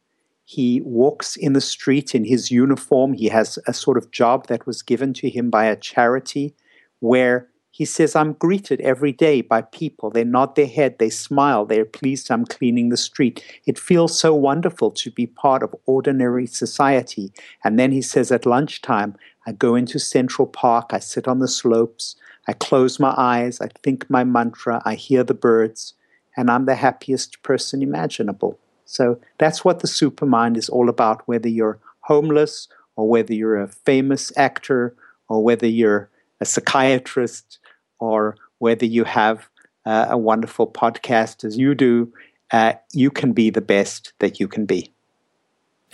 he 0.46 0.82
walks 0.82 1.36
in 1.36 1.54
the 1.54 1.62
street 1.62 2.14
in 2.14 2.26
his 2.26 2.52
uniform. 2.52 3.14
He 3.14 3.30
has 3.30 3.58
a 3.66 3.74
sort 3.74 3.98
of 3.98 4.12
job 4.12 4.48
that 4.48 4.68
was 4.68 4.82
given 4.82 5.14
to 5.14 5.30
him 5.30 5.50
by 5.50 5.66
a 5.66 5.76
charity 5.76 6.56
where 7.00 7.50
he 7.74 7.86
says, 7.86 8.16
I'm 8.16 8.34
greeted 8.34 8.82
every 8.82 9.12
day 9.12 9.42
by 9.42 9.64
people. 9.64 10.12
They 10.12 10.24
nod 10.24 10.56
their 10.56 10.68
head, 10.68 11.00
they 11.00 11.10
smile, 11.10 11.66
they're 11.66 11.86
pleased 11.86 12.30
I'm 12.30 12.46
cleaning 12.46 12.90
the 12.90 12.98
street. 12.98 13.44
It 13.66 13.80
feels 13.80 14.18
so 14.18 14.36
wonderful 14.36 14.92
to 14.92 15.10
be 15.10 15.26
part 15.26 15.64
of 15.64 15.76
ordinary 15.88 16.46
society. 16.46 17.34
And 17.64 17.80
then 17.80 17.92
he 17.92 18.04
says, 18.04 18.32
at 18.32 18.46
lunchtime, 18.46 19.16
I 19.48 19.54
go 19.54 19.74
into 19.74 19.98
Central 19.98 20.48
Park, 20.48 20.92
I 20.92 21.00
sit 21.00 21.28
on 21.28 21.40
the 21.40 21.48
slopes, 21.48 22.16
I 22.48 22.54
close 22.54 23.00
my 23.00 23.14
eyes, 23.18 23.62
I 23.62 23.70
think 23.84 24.10
my 24.10 24.24
mantra, 24.24 24.82
I 24.86 24.96
hear 24.96 25.24
the 25.24 25.34
birds, 25.34 25.94
and 26.36 26.50
I'm 26.50 26.66
the 26.66 26.76
happiest 26.76 27.42
person 27.44 27.82
imaginable. 27.82 28.60
So 28.86 29.20
that's 29.38 29.64
what 29.64 29.80
the 29.80 29.88
supermind 29.88 30.58
is 30.58 30.70
all 30.70 30.90
about, 30.90 31.28
whether 31.28 31.48
you're 31.48 31.80
homeless 32.02 32.68
or 32.96 33.08
whether 33.08 33.34
you're 33.34 33.62
a 33.62 33.68
famous 33.68 34.32
actor 34.38 34.96
or 35.30 35.44
whether 35.44 35.68
you're 35.68 36.10
a 36.42 36.46
psychiatrist 36.46 37.60
or 38.00 38.36
whether 38.60 38.86
you 38.86 39.04
have 39.06 39.48
uh, 39.86 40.08
a 40.10 40.18
wonderful 40.18 40.68
podcast 40.68 41.44
as 41.44 41.58
you 41.58 41.74
do, 41.76 42.12
uh, 42.52 42.74
you 42.92 43.10
can 43.10 43.34
be 43.34 43.50
the 43.50 43.62
best 43.62 44.14
that 44.20 44.40
you 44.40 44.48
can 44.48 44.66
be. 44.66 44.92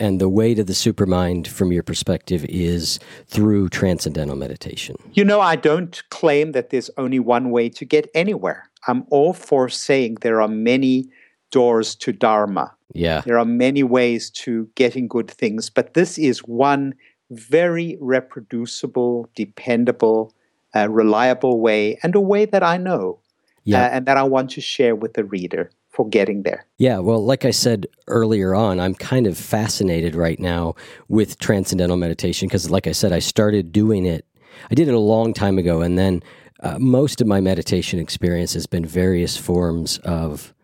And 0.00 0.18
the 0.20 0.30
way 0.30 0.54
to 0.54 0.64
the 0.64 0.72
supermind, 0.72 1.46
from 1.46 1.72
your 1.72 1.82
perspective, 1.82 2.44
is 2.48 2.98
through 3.26 3.68
transcendental 3.68 4.34
meditation. 4.34 4.96
You 5.12 5.24
know, 5.24 5.40
I 5.40 5.56
don't 5.56 6.02
claim 6.08 6.52
that 6.52 6.70
there's 6.70 6.90
only 6.96 7.18
one 7.18 7.50
way 7.50 7.68
to 7.68 7.84
get 7.84 8.10
anywhere. 8.14 8.70
I'm 8.88 9.04
all 9.10 9.34
for 9.34 9.68
saying 9.68 10.16
there 10.22 10.40
are 10.40 10.48
many 10.48 11.10
doors 11.50 11.94
to 11.96 12.12
Dharma. 12.12 12.74
Yeah. 12.94 13.20
There 13.20 13.38
are 13.38 13.44
many 13.44 13.82
ways 13.82 14.30
to 14.30 14.68
getting 14.74 15.06
good 15.06 15.30
things, 15.30 15.68
but 15.68 15.92
this 15.92 16.16
is 16.16 16.38
one 16.40 16.94
very 17.30 17.98
reproducible, 18.00 19.28
dependable, 19.36 20.34
a 20.74 20.88
reliable 20.88 21.60
way 21.60 21.98
and 22.02 22.14
a 22.14 22.20
way 22.20 22.46
that 22.46 22.62
I 22.62 22.78
know 22.78 23.20
yeah. 23.64 23.84
uh, 23.84 23.88
and 23.90 24.06
that 24.06 24.16
I 24.16 24.22
want 24.22 24.50
to 24.52 24.60
share 24.60 24.96
with 24.96 25.14
the 25.14 25.24
reader 25.24 25.70
for 25.90 26.08
getting 26.08 26.42
there. 26.42 26.66
Yeah, 26.78 26.98
well, 26.98 27.24
like 27.24 27.44
I 27.44 27.50
said 27.50 27.86
earlier 28.06 28.54
on, 28.54 28.80
I'm 28.80 28.94
kind 28.94 29.26
of 29.26 29.36
fascinated 29.36 30.14
right 30.14 30.38
now 30.38 30.74
with 31.08 31.38
transcendental 31.38 31.96
meditation 31.96 32.48
because, 32.48 32.70
like 32.70 32.86
I 32.86 32.92
said, 32.92 33.12
I 33.12 33.18
started 33.18 33.72
doing 33.72 34.06
it. 34.06 34.24
I 34.70 34.74
did 34.74 34.88
it 34.88 34.94
a 34.94 34.98
long 34.98 35.34
time 35.34 35.58
ago, 35.58 35.82
and 35.82 35.98
then 35.98 36.22
uh, 36.60 36.78
most 36.78 37.20
of 37.20 37.26
my 37.26 37.40
meditation 37.40 37.98
experience 37.98 38.54
has 38.54 38.66
been 38.66 38.84
various 38.84 39.36
forms 39.36 39.98
of 39.98 40.54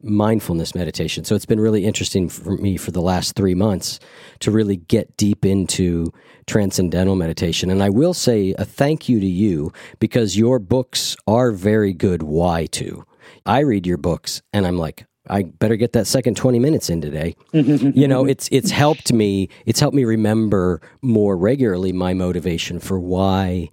mindfulness 0.00 0.74
meditation. 0.74 1.24
So 1.24 1.34
it's 1.34 1.46
been 1.46 1.60
really 1.60 1.84
interesting 1.84 2.28
for 2.28 2.56
me 2.56 2.76
for 2.76 2.92
the 2.92 3.02
last 3.02 3.34
three 3.34 3.54
months 3.54 3.98
to 4.40 4.50
really 4.50 4.76
get 4.76 5.16
deep 5.16 5.44
into 5.44 6.12
transcendental 6.46 7.16
meditation. 7.16 7.68
And 7.68 7.82
I 7.82 7.90
will 7.90 8.14
say 8.14 8.54
a 8.58 8.64
thank 8.64 9.08
you 9.08 9.18
to 9.18 9.26
you 9.26 9.72
because 9.98 10.36
your 10.36 10.58
books 10.60 11.16
are 11.26 11.50
very 11.50 11.92
good. 11.92 12.22
Why 12.22 12.66
to? 12.66 13.04
I 13.46 13.60
read 13.60 13.86
your 13.86 13.96
books 13.96 14.42
and 14.52 14.66
I'm 14.66 14.78
like, 14.78 15.06
I 15.30 15.42
better 15.42 15.76
get 15.76 15.92
that 15.92 16.06
second 16.06 16.36
20 16.36 16.58
minutes 16.58 16.88
in 16.88 17.00
today. 17.00 17.36
you 17.52 18.08
know, 18.08 18.24
it's 18.24 18.48
it's 18.50 18.70
helped 18.70 19.12
me 19.12 19.48
it's 19.66 19.80
helped 19.80 19.94
me 19.94 20.04
remember 20.04 20.80
more 21.02 21.36
regularly 21.36 21.92
my 21.92 22.14
motivation 22.14 22.80
for 22.80 22.98
why 22.98 23.68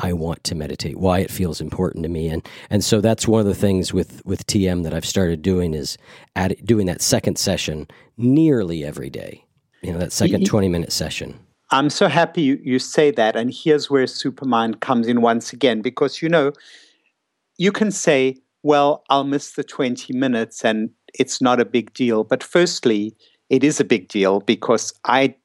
I 0.00 0.12
want 0.12 0.44
to 0.44 0.54
meditate, 0.54 0.98
why 0.98 1.20
it 1.20 1.30
feels 1.30 1.60
important 1.60 2.02
to 2.02 2.08
me, 2.08 2.28
and 2.28 2.46
and 2.68 2.84
so 2.84 3.00
that's 3.00 3.26
one 3.26 3.40
of 3.40 3.46
the 3.46 3.54
things 3.54 3.94
with 3.94 4.24
with 4.26 4.46
TM 4.46 4.82
that 4.82 4.92
I've 4.92 5.06
started 5.06 5.42
doing 5.42 5.74
is 5.74 5.96
doing 6.64 6.86
that 6.86 7.00
second 7.00 7.38
session 7.38 7.88
nearly 8.16 8.84
every 8.84 9.08
day. 9.08 9.44
You 9.82 9.92
know, 9.92 9.98
that 9.98 10.12
second 10.12 10.44
twenty 10.44 10.68
minute 10.68 10.92
session. 10.92 11.38
I'm 11.72 11.90
so 11.90 12.06
happy 12.06 12.42
you, 12.42 12.60
you 12.62 12.78
say 12.78 13.10
that, 13.12 13.34
and 13.34 13.52
here's 13.52 13.90
where 13.90 14.04
Supermind 14.04 14.80
comes 14.80 15.08
in 15.08 15.20
once 15.20 15.52
again 15.52 15.82
because 15.82 16.22
you 16.22 16.28
know 16.28 16.52
you 17.58 17.72
can 17.72 17.90
say, 17.90 18.36
well, 18.62 19.04
I'll 19.08 19.24
miss 19.24 19.52
the 19.52 19.64
twenty 19.64 20.12
minutes 20.12 20.64
and 20.64 20.90
it's 21.14 21.40
not 21.40 21.60
a 21.60 21.64
big 21.64 21.92
deal, 21.94 22.24
but 22.24 22.42
firstly, 22.42 23.16
it 23.48 23.62
is 23.62 23.80
a 23.80 23.84
big 23.84 24.08
deal 24.08 24.40
because 24.40 24.92
I 25.04 25.36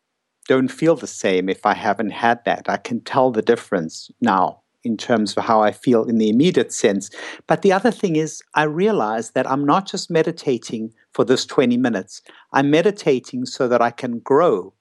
don't 0.48 0.70
feel 0.70 0.96
the 0.96 1.08
same 1.08 1.50
if 1.50 1.66
I 1.66 1.74
haven't 1.74 2.12
had 2.12 2.44
that. 2.46 2.68
I 2.68 2.78
can 2.78 3.02
tell 3.02 3.32
the 3.32 3.42
difference 3.42 4.10
now 4.22 4.62
in 4.84 4.98
terms 4.98 5.38
of 5.38 5.44
how 5.44 5.62
I 5.62 5.72
feel 5.72 6.04
in 6.04 6.18
the 6.18 6.30
immediate 6.30 6.74
sense. 6.74 7.10
But 7.48 7.62
the 7.62 7.72
other 7.72 7.92
thing 7.92 8.16
is, 8.16 8.42
I 8.56 8.64
realize 8.64 9.32
that 9.32 9.50
I'm 9.50 9.66
not 9.66 9.88
just 9.88 10.10
meditating 10.10 10.94
for 11.14 11.24
this 11.24 11.46
20 11.46 11.78
minutes, 11.78 12.22
I'm 12.52 12.72
meditating 12.72 13.46
so 13.46 13.68
that 13.68 13.82
I 13.82 13.92
can 13.92 14.20
grow 14.20 14.74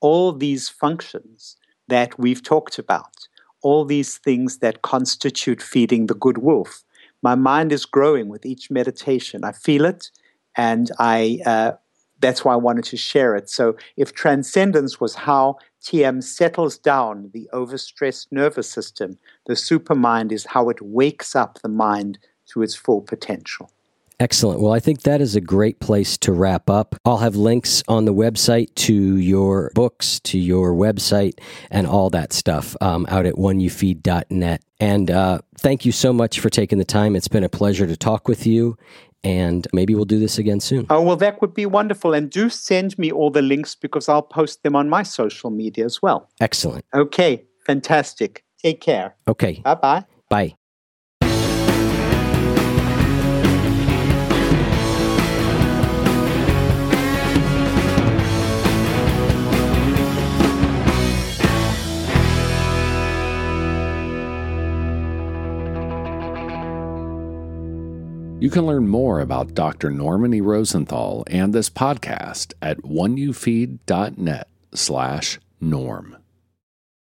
all 0.00 0.32
these 0.32 0.68
functions 0.68 1.56
that 1.88 2.18
we've 2.18 2.42
talked 2.42 2.78
about, 2.78 3.28
all 3.62 3.84
these 3.84 4.18
things 4.18 4.58
that 4.58 4.82
constitute 4.82 5.62
feeding 5.62 6.06
the 6.06 6.14
good 6.14 6.38
wolf. 6.38 6.82
My 7.22 7.34
mind 7.34 7.72
is 7.72 7.86
growing 7.86 8.28
with 8.28 8.44
each 8.44 8.70
meditation. 8.70 9.44
I 9.44 9.52
feel 9.52 9.84
it 9.84 10.10
and 10.56 10.90
I 10.98 11.38
uh, 11.46 11.72
that's 12.22 12.44
why 12.44 12.54
I 12.54 12.56
wanted 12.56 12.84
to 12.84 12.96
share 12.96 13.34
it. 13.34 13.50
So, 13.50 13.76
if 13.96 14.14
transcendence 14.14 15.00
was 15.00 15.14
how 15.14 15.56
TM 15.82 16.22
settles 16.22 16.78
down 16.78 17.30
the 17.34 17.50
overstressed 17.52 18.28
nervous 18.30 18.70
system, 18.70 19.18
the 19.46 19.54
supermind 19.54 20.32
is 20.32 20.46
how 20.46 20.70
it 20.70 20.80
wakes 20.80 21.34
up 21.36 21.58
the 21.60 21.68
mind 21.68 22.18
to 22.46 22.62
its 22.62 22.74
full 22.74 23.02
potential. 23.02 23.70
Excellent. 24.22 24.60
Well, 24.60 24.72
I 24.72 24.78
think 24.78 25.02
that 25.02 25.20
is 25.20 25.34
a 25.34 25.40
great 25.40 25.80
place 25.80 26.16
to 26.18 26.30
wrap 26.30 26.70
up. 26.70 26.94
I'll 27.04 27.18
have 27.18 27.34
links 27.34 27.82
on 27.88 28.04
the 28.04 28.14
website 28.14 28.72
to 28.76 29.16
your 29.16 29.72
books, 29.74 30.20
to 30.20 30.38
your 30.38 30.74
website, 30.74 31.40
and 31.72 31.88
all 31.88 32.08
that 32.10 32.32
stuff 32.32 32.76
um, 32.80 33.04
out 33.08 33.26
at 33.26 33.34
oneyoufeed.net. 33.34 34.62
And 34.78 35.10
uh, 35.10 35.40
thank 35.58 35.84
you 35.84 35.90
so 35.90 36.12
much 36.12 36.38
for 36.38 36.50
taking 36.50 36.78
the 36.78 36.84
time. 36.84 37.16
It's 37.16 37.26
been 37.26 37.42
a 37.42 37.48
pleasure 37.48 37.84
to 37.84 37.96
talk 37.96 38.28
with 38.28 38.46
you 38.46 38.76
and 39.24 39.66
maybe 39.72 39.92
we'll 39.96 40.04
do 40.04 40.20
this 40.20 40.38
again 40.38 40.60
soon. 40.60 40.86
Oh, 40.88 41.02
well, 41.02 41.16
that 41.16 41.40
would 41.40 41.54
be 41.54 41.66
wonderful. 41.66 42.14
And 42.14 42.30
do 42.30 42.48
send 42.48 42.96
me 42.98 43.10
all 43.10 43.30
the 43.30 43.42
links 43.42 43.74
because 43.74 44.08
I'll 44.08 44.22
post 44.22 44.62
them 44.62 44.76
on 44.76 44.88
my 44.88 45.02
social 45.02 45.50
media 45.50 45.84
as 45.84 46.00
well. 46.00 46.28
Excellent. 46.40 46.84
Okay, 46.94 47.44
fantastic. 47.66 48.44
Take 48.62 48.80
care. 48.80 49.16
Okay. 49.26 49.60
Bye-bye. 49.64 50.04
Bye. 50.28 50.54
Can 68.50 68.66
learn 68.66 68.88
more 68.88 69.20
about 69.20 69.54
Dr. 69.54 69.90
Norman 69.90 70.34
E. 70.34 70.40
Rosenthal 70.40 71.24
and 71.28 71.52
this 71.52 71.70
podcast 71.70 72.54
at 72.60 72.78
oneyoufeed.net 72.78 74.48
slash 74.74 75.38
norm. 75.60 76.16